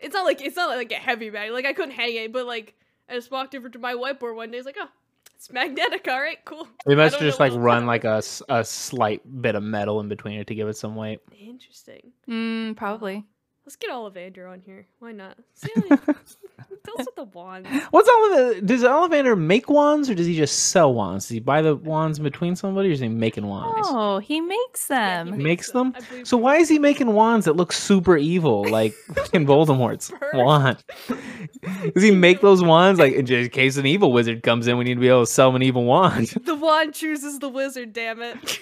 [0.00, 1.52] it's not like it's not like a heavy bag.
[1.52, 2.74] Like I couldn't hang it, but like
[3.08, 4.58] I just walked over to my whiteboard one day.
[4.58, 4.88] It's like, oh,
[5.34, 6.06] it's magnetic.
[6.08, 6.68] All right, cool.
[6.86, 10.46] They must just like run like a, a slight bit of metal in between it
[10.48, 11.20] to give it some weight.
[11.38, 12.12] Interesting.
[12.28, 13.24] mm, probably
[13.68, 14.86] Let's get Ollivander on here.
[14.98, 15.36] Why not?
[15.52, 17.68] See how many- Tell us what the wands.
[17.90, 18.64] What's Ollivander?
[18.66, 21.26] Does Ollivander make wands or does he just sell wands?
[21.26, 23.86] Does he buy the wands between somebody or is he making wands?
[23.90, 25.92] oh he makes Yeah, he them makes makes them.
[26.10, 26.24] them?
[26.24, 30.30] So why is he making wands that look super evil, like fucking Voldemort's Bird.
[30.32, 30.82] wand?
[31.94, 34.78] Does he make those wands like in case an evil wizard comes in?
[34.78, 36.28] We need to be able to sell him an evil wand.
[36.28, 37.92] The wand chooses the wizard.
[37.92, 38.60] Damn it.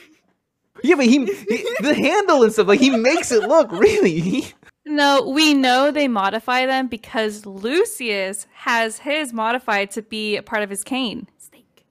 [0.82, 4.46] yeah, but he, he the handle and stuff like he makes it look really.
[4.87, 10.62] No we know they modify them because lucius has his modified to be a part
[10.62, 11.84] of his cane Snake.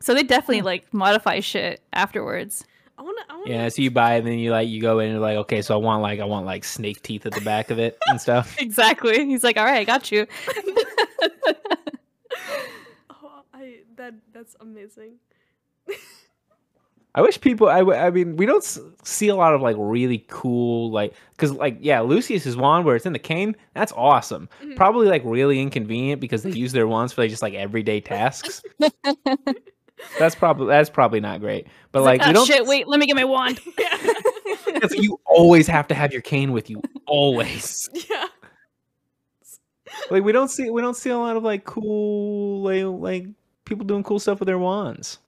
[0.00, 0.66] so they definitely hmm.
[0.66, 2.64] like modify shit afterwards
[2.98, 3.20] I wanna.
[3.30, 3.50] I wanna.
[3.50, 5.38] Yeah, so you buy it, and then you like you go in and you're like,
[5.38, 7.96] okay, so I want like I want like snake teeth at the back of it
[8.08, 8.54] and stuff.
[8.60, 10.26] exactly he's like all right i got you
[13.10, 15.14] Oh, I that that's amazing.
[17.14, 17.68] I wish people.
[17.68, 18.62] I mean, we don't
[19.02, 23.06] see a lot of like really cool like because like yeah, Lucius's wand where it's
[23.06, 23.56] in the cane.
[23.74, 24.48] That's awesome.
[24.62, 24.76] Mhm.
[24.76, 28.62] Probably like really inconvenient because they use their wands for like just like everyday tasks.
[30.18, 31.66] that's probably that's probably not great.
[31.92, 32.46] But like, we "Ah, don't.
[32.46, 33.60] shit wait let me get my wand
[34.92, 36.80] you always have to have your cane with you.
[37.06, 37.88] Always.
[38.08, 38.26] yeah.
[40.10, 43.26] like we don't see we don't see a lot of like cool like like
[43.64, 45.18] people doing cool stuff with their wands.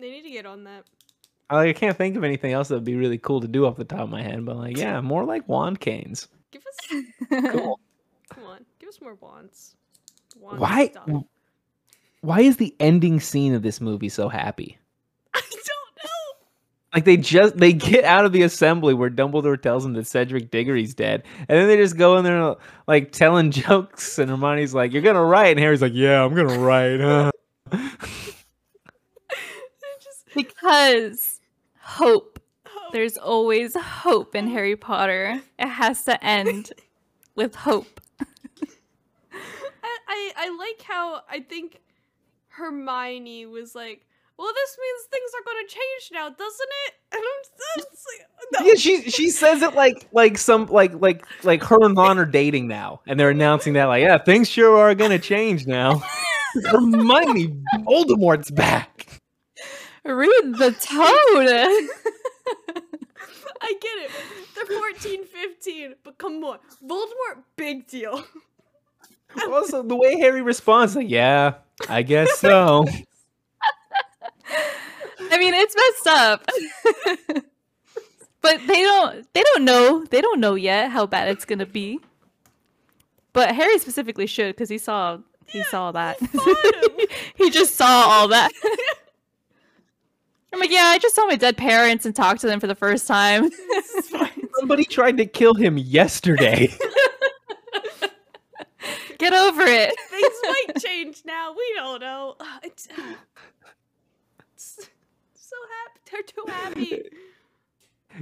[0.00, 0.08] Yeah.
[0.08, 0.84] They need to get on that.
[1.48, 3.66] I, like, I can't think of anything else that would be really cool to do
[3.66, 6.28] off the top of my head, but like yeah, more like wand canes.
[6.52, 7.04] Give us.
[7.52, 7.80] Cool.
[8.30, 8.64] Come on.
[8.78, 9.74] Give us more wands.
[10.38, 10.88] Wand Why?
[10.88, 11.08] stuff.
[12.20, 14.78] Why is the ending scene of this movie so happy?
[15.34, 16.46] I don't know.
[16.94, 20.52] Like they just they get out of the assembly where Dumbledore tells them that Cedric
[20.52, 22.54] Diggory's dead, and then they just go in there
[22.86, 26.58] like telling jokes, and Hermione's like, "You're gonna write," and Harry's like, "Yeah, I'm gonna
[26.58, 27.32] write." huh."
[30.42, 31.14] They're just.
[31.14, 31.40] because
[31.80, 32.40] hope
[32.92, 36.72] there's always hope in harry potter it has to end
[37.34, 38.00] with hope
[39.82, 41.80] I, I I like how I think
[42.48, 44.06] Hermione was like,
[44.38, 48.26] "Well, this means things are going to change now, doesn't it?" And I'm just like,
[48.52, 48.66] no.
[48.68, 52.24] Yeah, she she says it like like some like like like her and Ron are
[52.24, 56.02] dating now, and they're announcing that like yeah, things sure are gonna change now.
[56.70, 59.19] Hermione, Voldemort's back.
[60.14, 61.06] Read the tone
[63.62, 64.10] I get it.
[64.54, 68.24] They're 14, 15, but come on, Voldemort, big deal.
[69.48, 71.54] Also, the way Harry responds, like, yeah,
[71.88, 72.84] I guess so.
[75.30, 76.44] i mean it's messed up
[78.40, 82.00] but they don't they don't know they don't know yet how bad it's gonna be
[83.32, 87.06] but harry specifically should because he saw he saw that fought him.
[87.36, 88.50] he just saw all that
[90.52, 92.74] i'm like yeah i just saw my dead parents and talked to them for the
[92.74, 94.48] first time This is fine.
[94.58, 96.72] Somebody tried to kill him yesterday.
[99.18, 101.52] get over it Things might change now.
[101.52, 102.36] We don't know.
[102.62, 103.14] It's, uh,
[104.54, 104.88] it's
[105.34, 106.00] so happy.
[106.10, 107.02] They're too happy.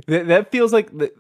[0.07, 1.13] that, that feels like the,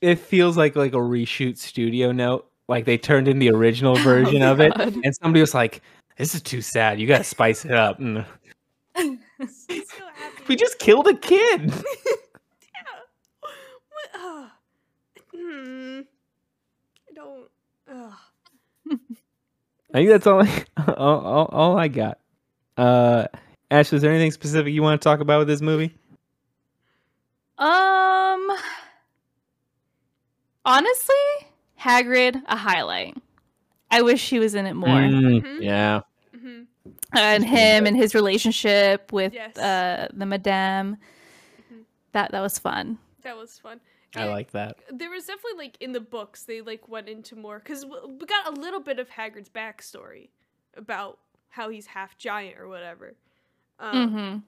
[0.00, 2.50] it feels like like a reshoot studio note.
[2.68, 5.82] Like they turned in the original oh version of it, and somebody was like,
[6.16, 7.00] "This is too sad.
[7.00, 8.24] You gotta spice it up." Mm.
[8.96, 10.09] And It's so happy.
[10.50, 11.72] We just killed a kid.
[12.74, 12.82] Yeah.
[13.40, 14.10] What?
[14.14, 14.48] Uh,
[15.32, 16.00] hmm.
[17.08, 17.48] I don't.
[17.88, 18.12] Ugh.
[19.94, 20.42] I think that's all.
[20.42, 20.64] I,
[20.96, 22.18] all, all, all I got.
[22.76, 23.26] Uh,
[23.70, 25.94] Ash, is there anything specific you want to talk about with this movie?
[27.58, 28.48] Um,
[30.64, 31.14] honestly,
[31.80, 33.16] Hagrid a highlight.
[33.90, 34.88] I wish he was in it more.
[34.88, 35.62] Mm, Mhm.
[35.62, 36.00] yeah.
[37.12, 39.56] And him and his relationship with Yes.
[39.56, 40.96] uh, the madame.
[41.72, 41.84] Mhm.
[42.12, 42.98] That that was fun.
[43.22, 43.80] That was fun.
[44.16, 44.78] I Yeah, like that.
[44.90, 48.46] There was definitely like in the books they like went into more because we got
[48.46, 50.30] a little bit of Hagrid's backstory
[50.76, 51.18] about
[51.50, 53.14] how he's half giant or whatever.
[53.78, 54.38] Um, hmm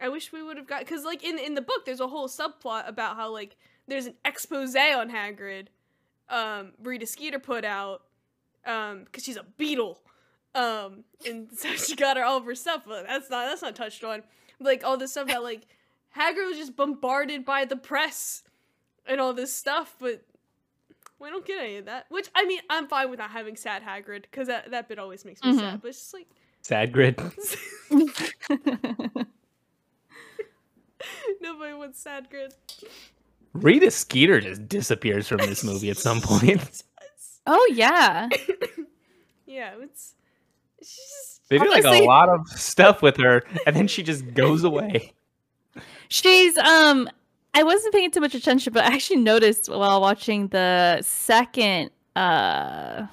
[0.00, 2.28] I wish we would have got because like in in the book there's a whole
[2.28, 3.56] subplot about how like
[3.86, 5.68] there's an expose on Hagrid,
[6.28, 8.02] um, Rita Skeeter put out,
[8.64, 10.00] um, because she's a beetle,
[10.54, 13.74] um, and so she got her all of her stuff, but that's not that's not
[13.76, 14.22] touched on.
[14.60, 15.62] Like all this stuff that like
[16.16, 18.42] Hagrid was just bombarded by the press
[19.06, 20.22] and all this stuff, but
[21.18, 22.06] we don't get any of that.
[22.08, 25.24] Which I mean, I'm fine with not having sad Hagrid because that that bit always
[25.24, 25.58] makes me Mhm.
[25.58, 25.82] sad.
[25.82, 26.26] But it's just like.
[26.62, 27.20] Sad grid.
[31.40, 32.54] Nobody wants sad grid.
[33.52, 36.82] Rita Skeeter just disappears from this movie at some point.
[37.46, 38.28] oh yeah,
[39.46, 40.14] yeah, it's
[40.84, 44.34] she's just They do like a lot of stuff with her, and then she just
[44.34, 45.12] goes away.
[46.08, 47.08] she's um.
[47.56, 53.06] I wasn't paying too much attention, but I actually noticed while watching the second uh,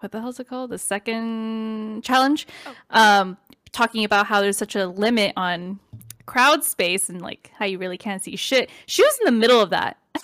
[0.00, 0.70] what the hell is it called?
[0.70, 2.46] The second challenge.
[2.66, 2.74] Oh.
[2.90, 3.36] Um,
[3.72, 5.80] talking about how there's such a limit on
[6.26, 8.70] crowd space and like how you really can't see shit.
[8.86, 9.96] She was in the middle of that.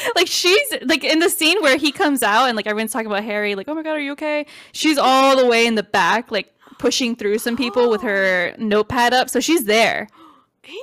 [0.16, 3.24] like she's like in the scene where he comes out and like everyone's talking about
[3.24, 4.46] Harry, like, oh my god, are you okay?
[4.72, 9.12] She's all the way in the back, like pushing through some people with her notepad
[9.12, 9.30] up.
[9.30, 10.08] So she's there.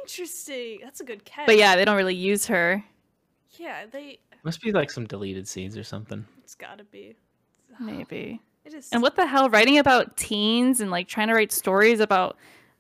[0.04, 0.80] interesting.
[0.84, 1.46] That's a good catch.
[1.46, 2.84] But yeah, they don't really use her.
[3.58, 4.20] yeah, they.
[4.44, 6.24] Must be like some deleted scenes or something.
[6.44, 7.16] It's gotta be.
[7.80, 8.40] Maybe.
[8.64, 8.90] It is.
[8.92, 9.50] And what the hell?
[9.50, 12.38] Writing about teens and like trying to write stories about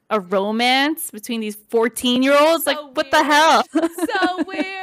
[0.09, 2.65] a romance between these 14 year olds?
[2.67, 3.63] Like, So what the hell?
[3.73, 4.74] so weird.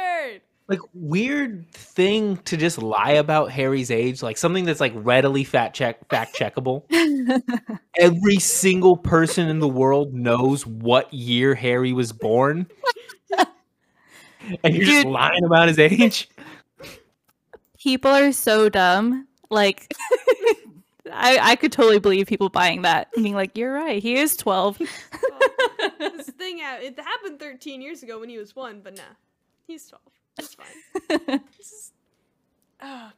[0.67, 5.75] Like weird thing to just lie about Harry's age, like something that's like readily fact
[5.75, 6.83] check fact checkable.
[7.99, 12.67] Every single person in the world knows what year Harry was born.
[14.63, 16.29] and you're just lying about his age.
[17.83, 19.27] people are so dumb.
[19.49, 19.93] Like,
[21.11, 24.37] I I could totally believe people buying that, and being like, "You're right, he is
[24.37, 24.79] 12.
[24.79, 29.03] Well, this thing hap- it happened 13 years ago when he was one, but nah,
[29.67, 30.01] he's 12.
[30.37, 31.39] It's fine.
[31.57, 31.91] This is.
[32.79, 33.09] Uh,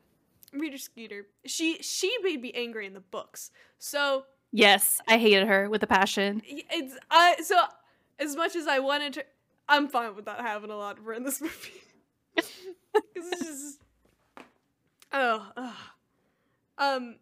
[0.53, 1.27] Rita Skeeter.
[1.45, 3.51] She she made me angry in the books.
[3.79, 6.41] So yes, I hated her with a passion.
[6.45, 7.57] it's I so
[8.19, 9.25] as much as I wanted to,
[9.67, 11.81] I'm fine with not having a lot of her in this movie.
[13.13, 13.79] It's just.
[15.11, 15.73] Oh, ugh.
[16.77, 17.15] Um,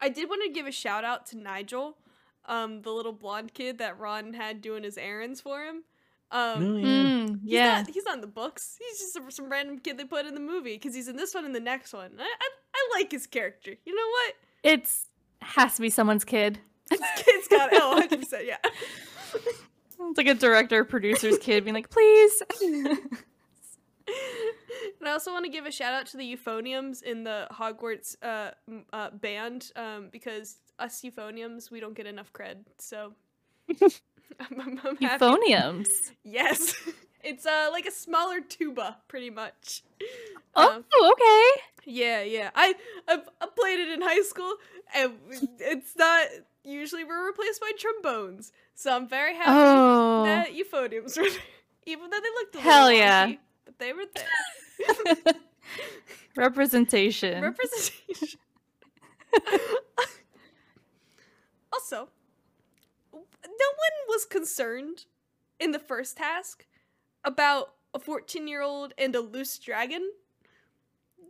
[0.00, 1.98] I did want to give a shout out to Nigel,
[2.46, 5.84] um, the little blonde kid that Ron had doing his errands for him.
[6.32, 8.76] Um, Mm, He's yeah, not, he's not in the books.
[8.80, 11.34] He's just some, some random kid they put in the movie because he's in this
[11.34, 12.12] one and the next one.
[12.18, 13.74] I, I, I like his character.
[13.84, 14.34] You know what?
[14.64, 15.06] it's
[15.42, 16.58] has to be someone's kid.
[16.88, 17.78] This kid's got it.
[17.82, 18.46] Oh, 100%.
[18.46, 18.56] Yeah.
[19.34, 22.42] It's like a director producer's kid being like, "Please."
[24.98, 28.16] And I also want to give a shout out to the euphoniums in the Hogwarts
[28.22, 28.50] uh,
[28.92, 32.64] uh, band um, because us euphoniums, we don't get enough cred.
[32.78, 33.12] So.
[35.00, 35.88] Euphoniums.
[36.24, 36.74] Yes.
[37.24, 39.84] It's uh like a smaller tuba, pretty much.
[40.56, 41.62] Oh, Um, okay.
[41.84, 42.50] Yeah, yeah.
[42.52, 42.74] I
[43.06, 44.52] I've, I played it in high school,
[44.92, 45.12] and
[45.60, 46.26] it's not
[46.64, 48.50] usually we're replaced by trombones.
[48.74, 51.38] So I'm very happy Oh, that euphoniums were there,
[51.86, 53.26] even though they looked a Hell little yeah.
[53.28, 54.06] wonky, but they were
[55.24, 55.34] there.
[56.34, 57.40] representation.
[57.40, 58.40] Representation.
[61.72, 62.08] also,
[63.62, 65.04] no one was concerned
[65.60, 66.66] in the first task
[67.24, 70.10] about a 14 year old and a loose dragon.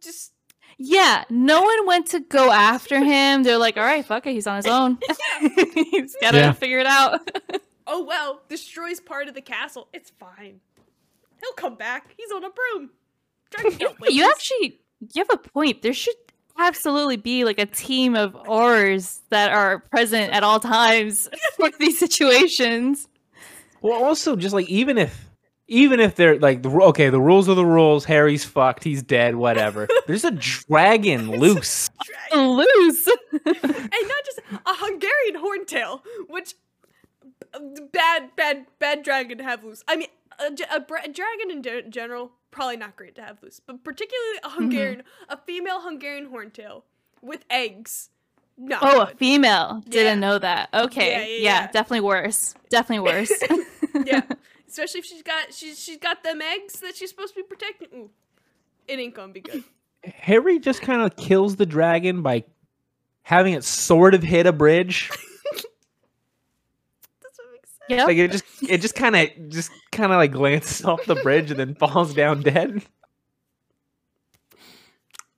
[0.02, 0.32] Just
[0.78, 3.42] Yeah, no one went to go after him.
[3.42, 4.98] They're like, all right, fuck it, he's on his own.
[5.74, 6.52] he's gotta Yeah.
[6.52, 7.20] figure it out.
[7.86, 9.88] oh well, destroys part of the castle.
[9.92, 10.60] It's fine.
[11.40, 12.14] He'll come back.
[12.16, 12.90] He's on a broom.
[14.08, 15.82] You actually, you have a point.
[15.82, 16.14] There should
[16.58, 21.98] absolutely be like a team of Aurors that are present at all times for these
[21.98, 23.08] situations.
[23.80, 25.28] Well, also just like even if
[25.68, 28.04] even if they're like the okay, the rules are the rules.
[28.04, 28.84] Harry's fucked.
[28.84, 29.36] He's dead.
[29.36, 29.88] Whatever.
[30.06, 31.88] There's a dragon loose.
[32.04, 32.50] Dragon.
[32.50, 33.06] Loose.
[33.32, 36.54] and not just a Hungarian horntail, which
[37.92, 39.82] bad, bad, bad dragon to have loose.
[39.88, 43.60] I mean, a, a, a dragon in ge- general probably not great to have loose,
[43.60, 45.32] but particularly a Hungarian, mm-hmm.
[45.32, 46.82] a female Hungarian horntail
[47.20, 48.10] with eggs.
[48.56, 48.78] No.
[48.80, 49.82] oh, a female.
[49.86, 49.90] Yeah.
[49.90, 50.68] Didn't know that.
[50.72, 51.10] Okay.
[51.10, 51.66] Yeah, Yeah, yeah, yeah.
[51.72, 52.54] definitely worse.
[52.68, 53.32] Definitely worse.
[54.04, 54.22] yeah.
[54.68, 57.88] Especially if she's got she's she's got them eggs that she's supposed to be protecting.
[57.94, 58.10] Ooh,
[58.86, 59.64] it ain't gonna be good.
[60.04, 62.44] Harry just kind of kills the dragon by
[63.22, 65.10] having it sort of hit a bridge.
[67.20, 67.81] That's what makes sense.
[67.96, 68.06] Yep.
[68.08, 71.50] Like it just it just kind of just kind of like glances off the bridge
[71.50, 72.82] and then falls down dead.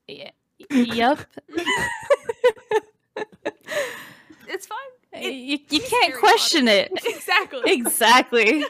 [0.08, 0.30] Yeah.
[0.70, 1.20] Yep.
[4.46, 4.78] It's fine.
[5.14, 6.92] It- you, you can't Harry question it.
[7.04, 7.62] exactly.
[7.72, 8.64] Exactly.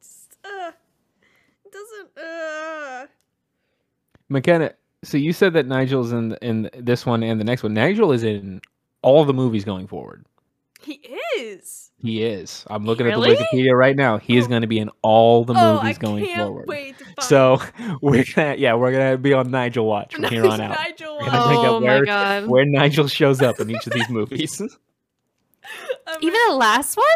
[0.00, 0.70] Just, uh,
[1.72, 2.18] doesn't.
[2.24, 3.06] Uh,
[4.28, 7.74] McKenna, so you said that Nigel's in in this one and the next one.
[7.74, 8.60] Nigel is in
[9.02, 10.24] all the movies going forward.
[10.84, 11.00] He
[11.38, 11.90] is.
[11.98, 12.64] He is.
[12.68, 13.32] I'm looking Really?
[13.36, 14.18] at the Wikipedia right now.
[14.18, 14.48] He is Oh.
[14.48, 16.66] going to be in all the oh, movies I going can't forward.
[16.68, 17.22] wait to find.
[17.22, 17.60] So
[18.02, 20.76] we're gonna yeah we're gonna be on Nigel watch from here on out.
[20.78, 22.46] Nigel We're oh of my where- god.
[22.46, 24.60] Where Nigel shows up in each of these movies.
[26.20, 27.06] Even the last one?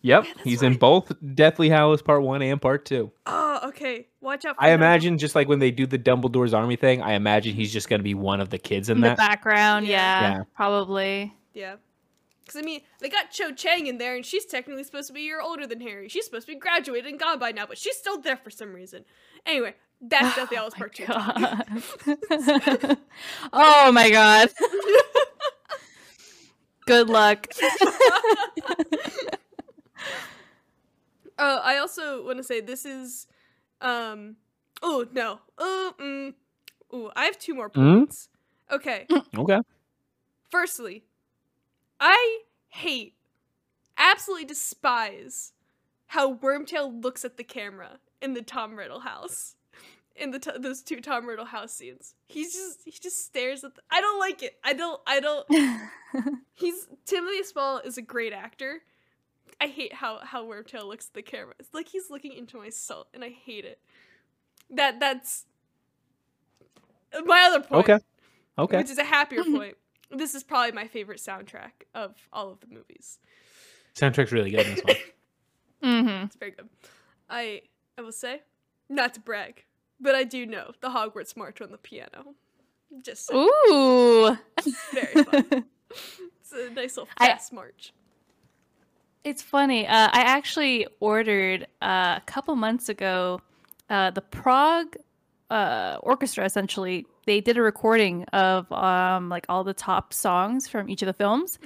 [0.00, 3.12] yep, Yeah, that's he's in both Deathly Hallows Part One and Part Two.
[3.26, 4.06] oh, okay.
[4.20, 4.56] Watch out.
[4.56, 4.74] For I Nigel.
[4.76, 8.02] imagine just like when they do the Dumbledore's army thing, I imagine he's just gonna
[8.02, 10.20] be one of the kids in In the background, Yeah.
[10.22, 10.42] yeah, Yeah.
[10.56, 11.34] probably.
[11.52, 11.76] Yeah.
[12.44, 15.20] Because, I mean, they got Cho Chang in there, and she's technically supposed to be
[15.20, 16.08] a year older than Harry.
[16.08, 18.72] She's supposed to be graduated and gone by now, but she's still there for some
[18.74, 19.04] reason.
[19.46, 21.06] Anyway, that's Deathly Hallows Part 2.
[21.06, 21.64] God.
[23.52, 24.50] oh my god.
[26.86, 27.46] Good luck.
[31.38, 33.26] Oh, I also want to say this is,
[33.80, 34.36] um,
[34.82, 36.34] oh no, oh, mm,
[36.94, 37.98] ooh, I have two more Mm?
[37.98, 38.28] points.
[38.70, 39.58] Okay, Okay.
[40.50, 41.04] firstly,
[42.00, 43.14] I hate,
[43.96, 45.52] absolutely despise
[46.08, 49.54] how Wormtail looks at the camera in the Tom Riddle house,
[50.16, 52.14] in the t- those two Tom Riddle house scenes.
[52.26, 53.74] He's just he just stares at.
[53.74, 54.56] The- I don't like it.
[54.64, 55.00] I don't.
[55.06, 55.46] I don't.
[56.54, 58.80] He's Timothy Spall is a great actor.
[59.60, 61.54] I hate how how Wormtail looks at the camera.
[61.58, 63.78] It's like he's looking into my soul, and I hate it.
[64.70, 65.44] That that's
[67.24, 68.04] my other point, Okay.
[68.58, 68.76] Okay.
[68.78, 69.76] which is a happier point.
[70.10, 73.18] This is probably my favorite soundtrack of all of the movies.
[73.94, 74.96] Soundtrack's really good in this one.
[75.82, 76.24] mm-hmm.
[76.26, 76.68] It's very good.
[77.28, 77.62] I
[77.96, 78.42] I will say,
[78.88, 79.64] not to brag,
[80.00, 82.34] but I do know the Hogwarts March on the piano.
[83.02, 83.48] Just saying.
[83.70, 84.36] Ooh.
[84.92, 85.64] very fun.
[86.40, 87.92] It's a nice little I- fast march.
[89.22, 89.86] It's funny.
[89.86, 93.40] Uh, I actually ordered uh, a couple months ago
[93.88, 94.96] uh, the Prague
[95.50, 96.44] uh, Orchestra.
[96.44, 101.06] Essentially, they did a recording of um, like all the top songs from each of
[101.06, 101.58] the films,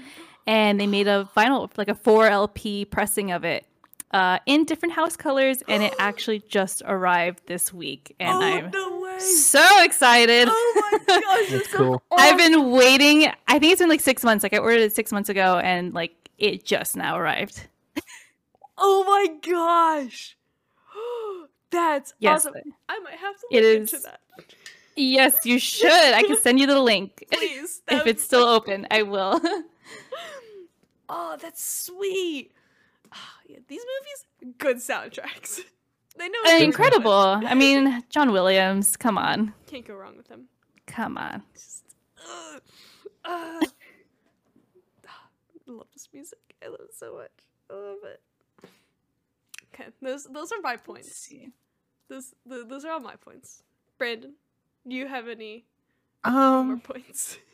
[0.47, 3.65] and they made a vinyl, like a four LP pressing of it.
[4.11, 8.71] Uh, in different house colors, and it actually just arrived this week, and oh I'm
[8.71, 9.19] no way!
[9.19, 10.49] so excited.
[10.51, 12.03] Oh my gosh, That's it's so cool.
[12.13, 13.31] I've been waiting.
[13.49, 14.43] I think it's been like six months.
[14.43, 17.67] Like I ordered it six months ago, and like it just now arrived.
[18.79, 20.39] Oh my gosh,
[21.71, 22.63] that's Yes, awesome.
[22.89, 24.21] I might have to it look into is- that.
[24.99, 25.91] Yes, you should.
[25.91, 28.87] I can send you the link Please, if it's still so- open.
[28.91, 29.41] I will.
[31.11, 32.53] Oh, that's sweet.
[33.11, 33.17] Ah,
[33.49, 35.61] yeah, these movies, good soundtracks.
[36.19, 36.39] they know.
[36.59, 37.11] Incredible.
[37.47, 38.95] I mean, John Williams.
[38.95, 40.49] Come on, Can't go wrong with him.
[40.87, 41.43] come on.
[41.55, 41.85] Just,
[42.29, 42.59] uh,
[43.25, 43.61] uh.
[45.09, 46.39] I love this music.
[46.63, 47.31] I love it so much.
[47.71, 48.21] I love it.
[49.73, 51.33] Okay, those those are my points.
[52.11, 53.63] Those th- those are all my points.
[53.97, 54.35] Brandon,
[54.87, 55.65] do you have any
[56.27, 57.39] more Um, points?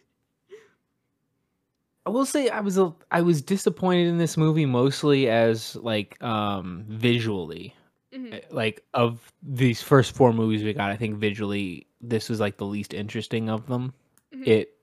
[2.06, 6.22] I will say I was a, I was disappointed in this movie mostly as like
[6.22, 7.74] um visually
[8.14, 8.34] Mhm.
[8.34, 10.90] Uh, like of these first four movies we got.
[10.90, 13.92] I think visually this was like the least interesting of them.
[14.32, 14.46] Mhm.
[14.46, 14.76] It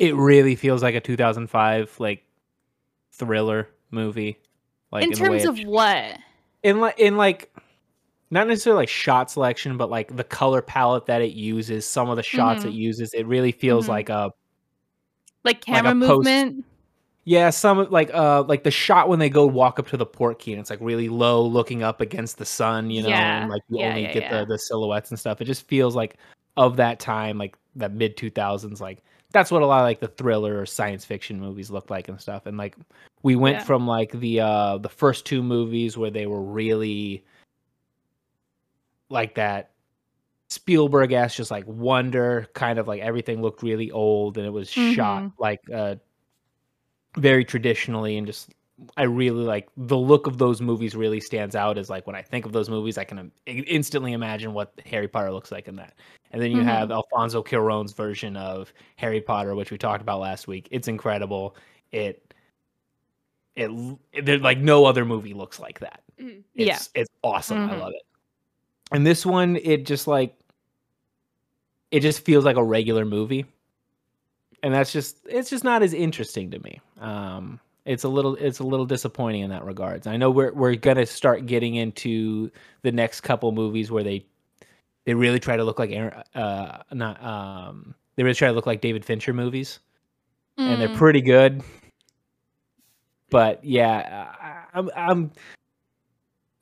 [0.00, 2.24] it really feels like a 2005 like
[3.12, 4.36] thriller movie.
[4.90, 6.18] Like in the way terms of what?
[6.64, 7.51] in like in like
[8.32, 12.16] not necessarily like shot selection but like the color palette that it uses some of
[12.16, 12.76] the shots it Mhm.
[12.76, 13.88] uses it really feels Mhm.
[13.90, 14.30] like a
[15.44, 16.64] Like a camera post- movement?
[17.24, 20.52] yeah some like uh like the shot when they go walk up to the Portkey
[20.52, 23.42] and it's like really low looking up against the sun you know Yeah.
[23.42, 25.94] and like you Yeah, only yeah, get the the silhouettes and stuff it just feels
[25.94, 26.16] like
[26.56, 30.08] of that time like that mid 2000s like that's what a lot of like the
[30.08, 32.76] thriller or science fiction movies look like and stuff and like
[33.22, 37.24] we went from like the uh the first two movies where they were really
[39.12, 39.70] like that
[40.48, 44.68] Spielberg ass just like wonder kind of like everything looked really old and it was
[44.70, 45.32] shot Mhm.
[45.38, 45.94] like uh
[47.16, 48.50] very traditionally and just
[48.96, 52.22] I really like the look of those movies really stands out as like when I
[52.22, 55.94] think of those movies I can instantly imagine what Harry Potter looks like in that.
[56.32, 56.64] And then you Mhm.
[56.64, 60.68] have Alfonso Cuarón's version of Harry Potter which we talked about last week.
[60.70, 61.54] It's incredible.
[61.92, 62.34] It
[63.54, 63.70] it,
[64.12, 66.02] it like no other movie looks like that.
[66.18, 66.42] Mhm.
[66.54, 66.74] Yeah.
[66.74, 67.70] It's it's awesome.
[67.70, 67.80] I Mhm.
[67.80, 68.02] love it.
[68.92, 70.34] And this one, it just like
[71.90, 73.44] it just feels like a regular movie.
[74.62, 76.80] And that's just it's just not as interesting to me.
[77.00, 80.06] Um it's a little it's a little disappointing in that regards.
[80.06, 82.50] I know we're we're gonna start getting into
[82.82, 84.24] the next couple movies where they
[85.04, 88.66] they really try to look like Aaron, uh not um they really try to look
[88.66, 89.80] like David Fincher movies
[90.58, 90.96] and they're Mm.
[90.96, 91.62] pretty good.
[93.30, 95.30] But yeah, I, I'm, I'm,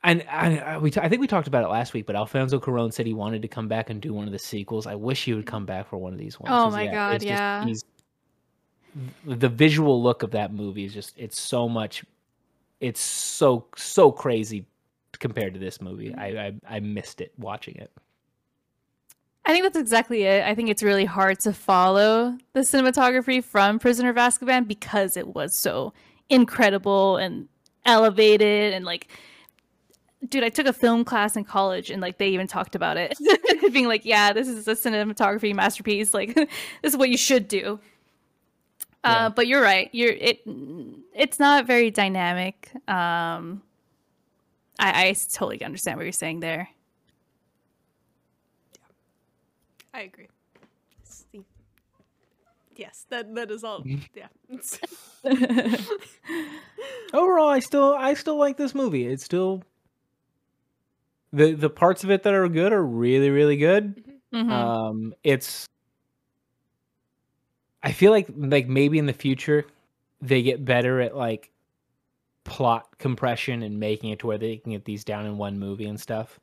[0.02, 2.06] and I, I, uh, we, t- I think we talked about it last week.
[2.06, 4.86] But Alfonso Cuarón said he wanted to come back and do one of the sequels.
[4.86, 6.52] I wish he would come back for one of these ones.
[6.52, 7.64] Oh my God, it's yeah.
[7.64, 7.84] he's,
[9.24, 12.04] the visual look of that movie is just it's so much,
[12.80, 14.66] it's so so crazy
[15.18, 16.14] compared to this movie.
[16.14, 17.90] I I, I missed it watching it.
[19.44, 20.44] I think that's exactly it.
[20.44, 25.28] I think it's really hard to follow the cinematography from Prisoner of Azkaban because it
[25.28, 25.92] was so
[26.28, 27.48] incredible and
[27.84, 29.08] elevated and like
[30.28, 33.16] dude, I took a film class in college and like they even talked about it.
[33.72, 36.12] Being like, yeah, this is a cinematography masterpiece.
[36.12, 36.48] Like this
[36.82, 37.80] is what you should do.
[39.04, 39.26] Yeah.
[39.26, 39.88] Uh, but you're right.
[39.92, 40.42] You're it
[41.14, 42.70] it's not very dynamic.
[42.88, 43.62] Um
[44.78, 46.68] I, I totally understand what you're saying there.
[49.92, 50.28] I agree.
[51.00, 51.24] It's
[52.76, 53.82] Yes, that that is all.
[53.82, 53.98] Mm-hmm.
[54.14, 54.28] Yeah.
[57.12, 59.62] Overall i still i still like this movie it's still
[61.32, 64.02] the the parts of it that are good are really really good
[64.32, 64.50] Mhm.
[64.50, 65.66] um it's
[67.82, 69.64] i feel like like maybe in the future
[70.20, 71.50] they get better at like
[72.44, 75.86] plot compression and making it to where they can get these down in one movie
[75.86, 76.40] and stuff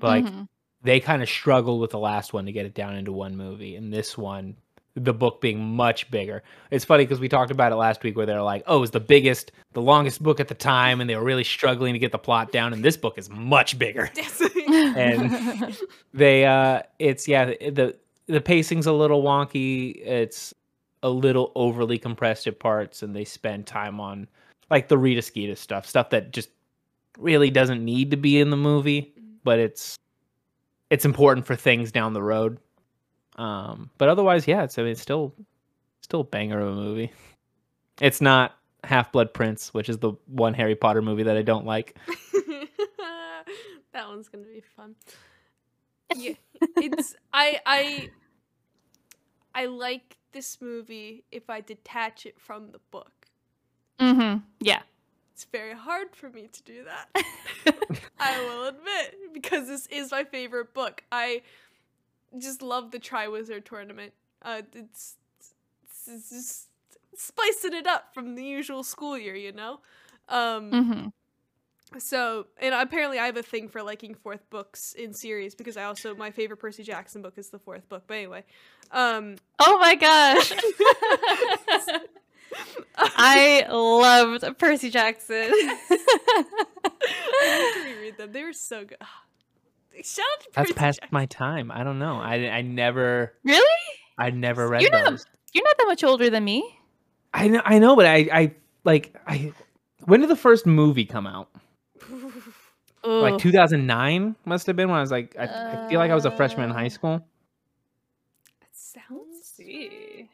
[0.00, 0.46] but like Mhm.
[0.82, 3.76] they kind of struggled with the last one to get it down into one movie
[3.76, 4.56] and this one
[4.98, 6.42] the book being much bigger.
[6.70, 9.00] It's funny because we talked about it last week where they're like oh it's the
[9.00, 12.18] biggest the longest book at the time and they were really struggling to get the
[12.18, 14.10] plot down and this book is much bigger.
[14.68, 15.76] And-
[16.12, 17.96] they uh it's yeah the
[18.26, 19.96] the, pacing's a little wonky.
[20.04, 20.52] It's
[21.02, 24.28] a little overly compressed at parts and they spend time on
[24.70, 26.50] like the Rita Skeeter stuff stuff that just
[27.18, 29.96] really doesn't need to be in the movie but it's
[30.90, 32.58] it's important for things down the road
[33.38, 35.34] um but otherwise yeah it's I mean it's still
[36.02, 37.12] still a banger of a movie
[38.00, 41.64] it's not Half Blood Prince which is the one Harry Potter movie that I don't
[41.64, 41.96] like
[43.92, 44.94] that one's gonna be fun.
[46.14, 46.34] Yeah,
[46.76, 48.10] it's I I
[49.54, 53.12] I like this movie if I detach it from the book.
[54.00, 54.38] Mm-hmm.
[54.60, 54.82] Yeah.
[55.32, 57.08] It's very hard for me to do that.
[58.20, 61.02] I will admit because this is my favorite book.
[61.12, 61.42] I
[62.36, 64.12] just love the Triwizard tournament.
[64.42, 65.16] Uh, it's,
[65.84, 66.66] it's, it's just
[67.16, 69.80] spicing it up from the usual school year, you know.
[70.28, 71.12] Um, Mhm.
[72.00, 75.84] so, and apparently I have a thing for liking fourth books in series because I
[75.84, 78.04] also my favorite Percy Jackson book is the fourth book.
[78.06, 78.44] But anyway,
[78.92, 80.52] um, Oh my gosh.
[83.00, 85.50] I loved Percy Jackson.
[87.40, 88.32] I need to reread them.
[88.32, 88.98] They were so good.
[90.04, 91.08] Shout out to that's Percy past Jackson.
[91.14, 93.64] my time I don't know I I never really?
[94.18, 96.76] I never read You're not- those You're not that much older than me.
[97.34, 99.52] I know, I know, but I, I like, I.
[100.06, 101.48] When did the first movie come out?
[103.04, 106.24] Like 2009 must have been when I was like, I, I feel like I was
[106.24, 107.26] a freshman in high Uh, school.
[108.60, 109.42] That sounds.
[109.44, 110.28] see.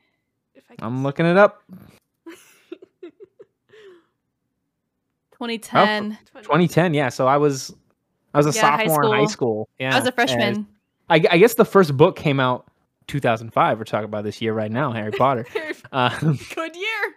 [0.54, 1.62] If I I'm looking it up.
[5.32, 6.18] 2010.
[6.34, 7.08] 2010, yeah.
[7.08, 7.74] So I was,
[8.34, 9.68] I was a Yeah, high sophomore in high school.
[9.78, 10.66] Yeah, I was a freshman.
[11.08, 12.66] I, I guess the first book came out
[13.06, 13.78] 2005.
[13.78, 15.46] We're talking about this year right now, Harry Potter.
[15.92, 17.14] Um, Good year.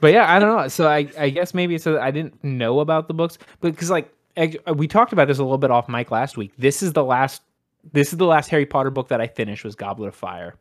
[0.00, 0.68] but yeah, I don't know.
[0.68, 4.12] So I, I guess maybe it's I didn't know about the books, but because like
[4.74, 6.52] we talked about this a little bit off mic last week.
[6.58, 7.42] This is the last,
[7.92, 10.54] this is the last Harry Potter book that I finished was Goblet of Fire,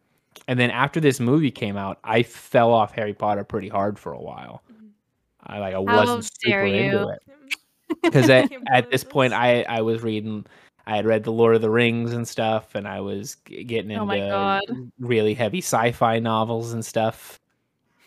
[0.47, 4.13] and then after this movie came out, I fell off Harry Potter pretty hard for
[4.13, 4.63] a while.
[5.45, 7.19] I like I How wasn't super into it
[8.03, 9.33] because at, at this point.
[9.33, 10.45] I I was reading.
[10.85, 13.99] I had read the Lord of the Rings and stuff, and I was getting into
[14.01, 14.61] Oh my God.
[14.99, 17.39] really heavy sci-fi novels and stuff.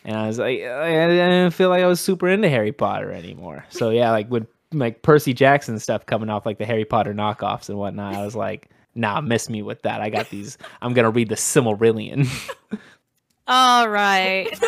[0.05, 3.13] And I was like, I I didn't feel like I was super into Harry Potter
[3.13, 3.67] anymore.
[3.69, 7.69] So yeah, like with like Percy Jackson stuff coming off like the Harry Potter knockoffs
[7.69, 10.01] and whatnot, I was like, nah, miss me with that.
[10.01, 10.57] I got these.
[10.81, 12.27] I'm gonna read the Silmarillion.
[13.47, 14.49] All right.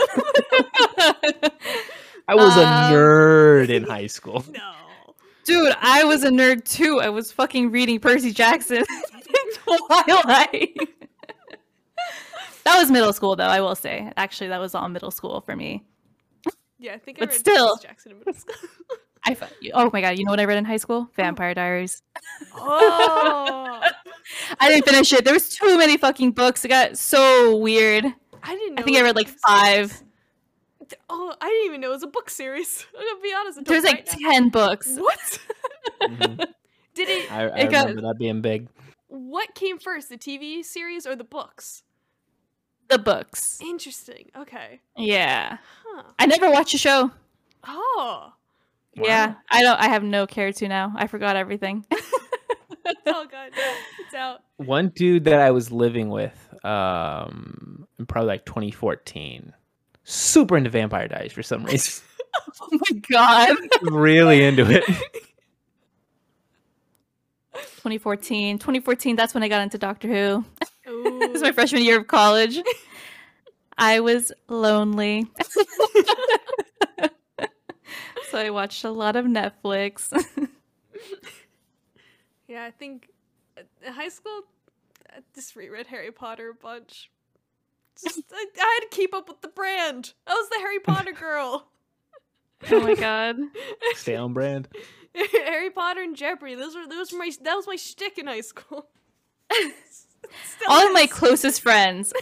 [2.28, 4.44] I was a Um, nerd in high school.
[4.52, 4.72] No.
[5.44, 7.00] Dude, I was a nerd too.
[7.00, 8.78] I was fucking reading Percy Jackson
[9.14, 10.76] in Twilight.
[12.64, 14.12] that was middle school, though, I will say.
[14.16, 15.84] Actually, that was all middle school for me.
[16.78, 17.76] Yeah, I think I But read still.
[17.76, 18.54] Percy Jackson in middle school.
[19.24, 19.36] I
[19.74, 21.06] oh my god, you know what I read in high school?
[21.08, 21.12] Oh.
[21.14, 22.02] Vampire Diaries.
[22.56, 23.80] oh,
[24.60, 25.24] I didn't finish it.
[25.24, 26.64] There was too many fucking books.
[26.64, 28.04] It got so weird.
[28.42, 28.74] I didn't.
[28.74, 30.02] Know I think I read like five.
[31.10, 32.86] Oh, I didn't even know it was a book series.
[32.98, 33.58] I'm gonna be honest.
[33.58, 34.30] until There's like right now.
[34.30, 34.96] ten books.
[34.96, 35.38] What?
[36.02, 36.36] Mhm.
[36.94, 37.32] Did it?
[37.32, 38.68] I, I It got- remember that being big.
[39.08, 41.82] What came first, the TV series or the books?
[42.88, 43.58] The books.
[43.62, 44.30] Interesting.
[44.36, 44.80] Okay.
[44.96, 45.58] Yeah.
[45.84, 46.02] Huh.
[46.18, 47.10] I never watched a show.
[47.66, 48.32] Oh,
[48.94, 49.34] Yeah.
[49.50, 50.92] I don't I have no care to now.
[50.96, 51.84] I forgot everything.
[51.90, 53.52] it's all good.
[53.56, 54.40] Yeah, it's out.
[54.56, 59.52] One dude that I was living with, um, in probably like 2014,
[60.04, 62.04] super into Vampire Diaries for some reason.
[62.60, 63.56] oh my god.
[63.82, 64.84] really into it.
[67.54, 68.58] 2014.
[68.58, 70.44] 2014, that's when I got into Doctor Who.
[70.84, 72.60] It was my freshman year of college.
[73.78, 75.30] I was lonely.
[78.30, 80.12] so I watched a lot of Netflix.
[82.52, 83.08] Yeah, I think
[83.56, 84.42] uh, in high school,
[85.08, 87.10] I just reread Harry Potter a bunch.
[88.02, 90.12] Just, I, I had to keep up with the brand.
[90.26, 91.68] I was the Harry Potter girl.
[92.70, 93.36] oh my god.
[93.94, 94.68] Stay on brand.
[95.14, 96.54] Harry Potter and Jeopardy.
[96.54, 98.88] Those were those were my that was my shtick in high school.
[99.52, 102.12] Still All of my closest friends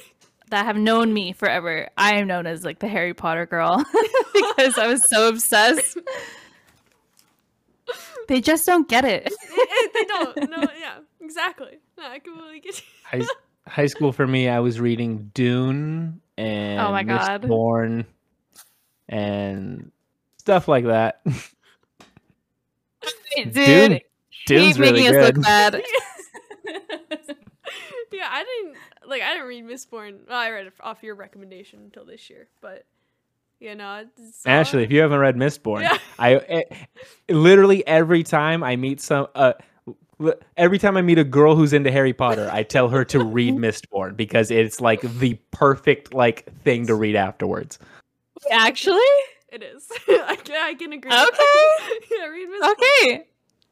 [0.50, 3.84] that have known me forever, I am known as like the Harry Potter girl
[4.34, 5.96] because I was so obsessed.
[8.26, 9.26] They just don't get it.
[9.26, 10.50] Eh, eh, they don't.
[10.50, 11.78] No, yeah, exactly.
[11.98, 12.84] No, I completely get you.
[13.04, 13.26] High,
[13.70, 17.42] high school for me, I was reading Dune and Oh my God.
[17.42, 18.04] Mistborn
[19.08, 19.90] and
[20.38, 21.22] stuff like that.
[23.36, 24.00] Dude, Dune-
[24.46, 25.36] Dune's making really us good.
[25.36, 25.74] look bad.
[28.12, 28.76] yeah, I didn't
[29.08, 29.22] like.
[29.22, 30.18] I didn't read Mistborn.
[30.28, 32.84] Well, I read it off your recommendation until this year, but
[33.60, 35.98] you know, it's all- Ashley, if you haven't read Mistborn, Yeah.
[36.18, 36.62] I eh,
[37.28, 39.52] literally every time I meet some uh
[40.56, 43.54] every time I meet a girl who's into Harry Potter, I tell her to read
[43.54, 47.78] Mistborn because it's like the perfect like thing to read afterwards.
[48.50, 49.00] Actually?
[49.52, 49.88] it is.
[50.08, 51.10] I can, I can agree.
[51.10, 51.36] with Okay.
[51.36, 52.00] that.
[52.10, 52.70] yeah, read Mistborn.
[52.72, 53.26] Okay.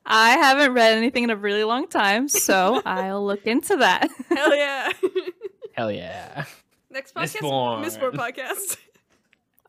[0.06, 4.08] I haven't read anything in a really long time, so I'll look into that.
[4.30, 4.90] Hell yeah.
[5.74, 6.44] Hell yeah.
[6.90, 7.84] Next podcast, Mistborn.
[7.84, 8.78] Mistborn podcast.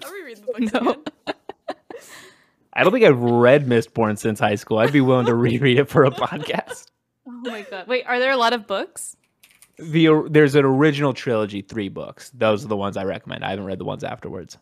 [0.03, 0.73] I'll reread the book.
[1.27, 1.35] No.
[2.73, 2.81] Again.
[2.81, 4.77] I don't think I've read Mistborn since high school.
[4.79, 6.87] I'd be willing to reread it for a podcast.
[7.27, 7.87] Oh my god.
[7.87, 9.15] Wait, are there a lot of books?
[9.77, 12.31] The there's an original trilogy, three books.
[12.31, 13.45] Those are the ones I recommend.
[13.45, 14.57] I haven't read the ones afterwards.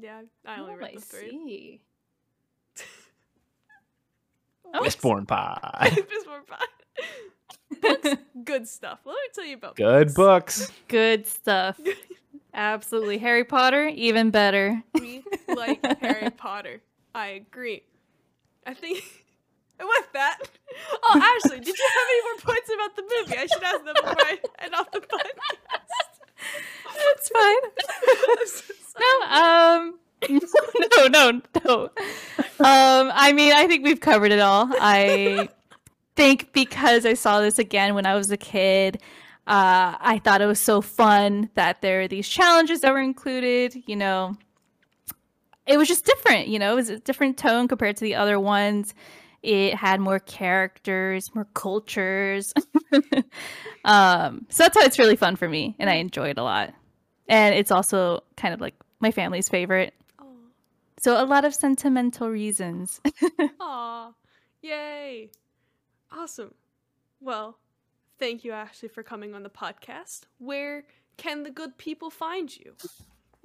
[0.00, 1.30] Yeah, I only Oh, read I the three.
[1.30, 1.80] see.
[4.74, 5.90] Oh, Mistborn pie.
[5.92, 6.64] Mistborn pie.
[7.82, 9.00] Books, good stuff.
[9.04, 10.72] Let me tell you about Good books.
[10.88, 11.78] Good stuff.
[12.54, 13.18] Absolutely.
[13.18, 14.82] Harry Potter, even better.
[14.94, 16.80] We like Harry Potter.
[17.14, 17.82] I agree.
[18.66, 19.02] I think.
[19.78, 20.38] And with that,
[21.02, 23.36] oh, Ashley, did you have any more points about the movie?
[23.36, 26.12] I should ask them before I end off the podcast.
[26.94, 27.56] It's fine.
[28.92, 29.00] So.
[29.00, 29.98] No, um,
[30.98, 31.84] no, no, no.
[32.60, 34.68] Um, I mean, I think we've covered it all.
[34.78, 35.48] I
[36.14, 38.96] think because I saw this again when I was a kid,
[39.46, 43.82] uh, I thought it was so fun that there are these challenges that were included.
[43.86, 44.36] You know,
[45.66, 46.48] it was just different.
[46.48, 48.94] You know, it was a different tone compared to the other ones.
[49.42, 52.52] It had more characters, more cultures.
[53.84, 56.72] um, so that's why it's really fun for me, and I enjoy it a lot.
[57.28, 59.94] And it's also kind of like my family's favorite.
[60.98, 63.00] So a lot of sentimental reasons.
[63.60, 64.12] Aw.
[64.60, 65.30] Yay.
[66.12, 66.54] Awesome.
[67.20, 67.58] Well,
[68.20, 70.22] thank you, Ashley, for coming on the podcast.
[70.38, 70.84] Where
[71.16, 72.74] can the good people find you?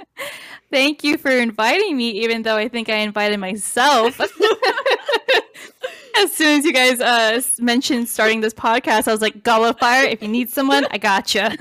[0.71, 4.19] Thank you for inviting me, even though I think I invited myself.
[6.17, 10.05] as soon as you guys uh, mentioned starting this podcast, I was like, of Fire,
[10.05, 11.55] if you need someone, I gotcha.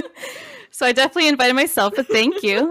[0.70, 2.70] so I definitely invited myself, but thank you.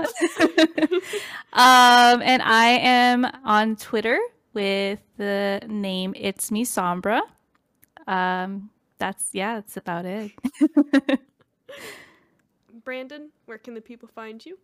[1.53, 4.19] um, and I am on Twitter
[4.53, 7.21] with the name It's Me Sombra.
[8.07, 10.31] Um, that's, yeah, that's about it.
[12.83, 14.57] Brandon, where can the people find you?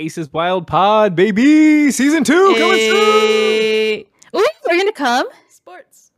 [0.00, 4.04] Aces Wild Pod, baby, season two coming soon.
[4.34, 5.26] Ooh, we're gonna come.
[5.50, 6.12] Sports.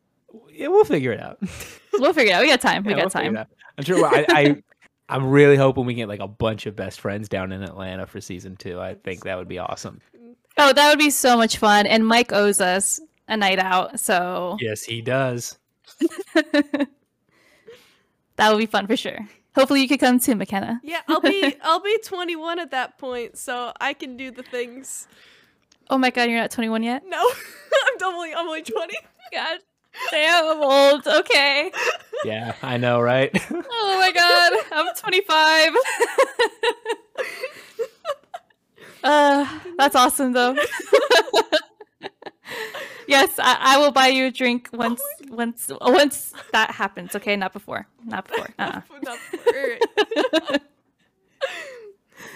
[0.52, 1.38] Yeah, we'll figure it out.
[1.98, 2.40] We'll figure it out.
[2.40, 2.84] We got time.
[2.84, 3.36] We Yeah, we'll got time.
[3.76, 4.06] I'm sure.
[4.06, 4.62] I, I,
[5.14, 8.18] I'm really hoping we get like a bunch of best friends down in Atlanta for
[8.18, 8.80] season two.
[8.80, 10.00] I think that would be awesome.
[10.56, 11.86] Oh, that would be so much fun.
[11.86, 12.98] And Mike owes us
[13.28, 15.58] a night out, so Yes, he does.
[16.34, 16.88] that
[18.38, 19.18] would be fun for sure.
[19.54, 20.80] Hopefully, you could come too, McKenna.
[20.82, 25.06] Yeah, I'll be I'll be 21 at that point, so I can do the things.
[25.90, 27.02] Oh my god, you're not 21 yet?
[27.06, 27.18] No,
[27.86, 28.94] I'm only I'm only 20.
[29.32, 29.58] God
[30.10, 31.06] damn, I'm old.
[31.06, 31.70] Okay.
[32.24, 33.30] Yeah, I know, right?
[33.74, 35.72] Oh my god, I'm 25.
[39.04, 40.56] uh, that's awesome though.
[43.06, 47.14] Yes, I, I will buy you a drink once once once that happens.
[47.14, 47.86] Okay, not before.
[48.04, 48.48] Not before.
[48.58, 48.80] Uh-uh.
[49.02, 49.18] Not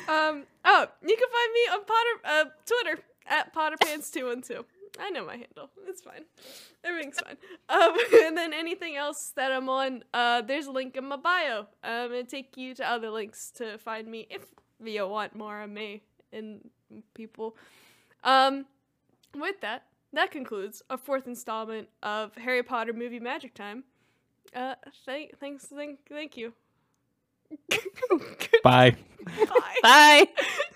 [0.09, 0.45] um.
[0.65, 4.65] Oh, you can find me on Potter uh, Twitter at PotterPants212.
[4.99, 5.71] I know my handle.
[5.87, 6.25] It's fine.
[6.85, 7.37] Everything's fine.
[7.69, 11.67] Um, and then anything else that I'm on, uh, there's a link in my bio.
[11.85, 14.43] Um, it'll take you to other links to find me if
[14.83, 16.03] you want more of me
[16.33, 16.71] and
[17.15, 17.57] people.
[18.25, 18.67] Um,
[19.35, 23.85] with that, that concludes our fourth installment of Harry Potter movie Magic Time.
[24.55, 24.75] Uh,
[25.05, 26.53] thank, thanks, thank, thank you.
[28.63, 28.97] Bye.
[29.25, 29.77] Bye.
[29.83, 30.29] Bye.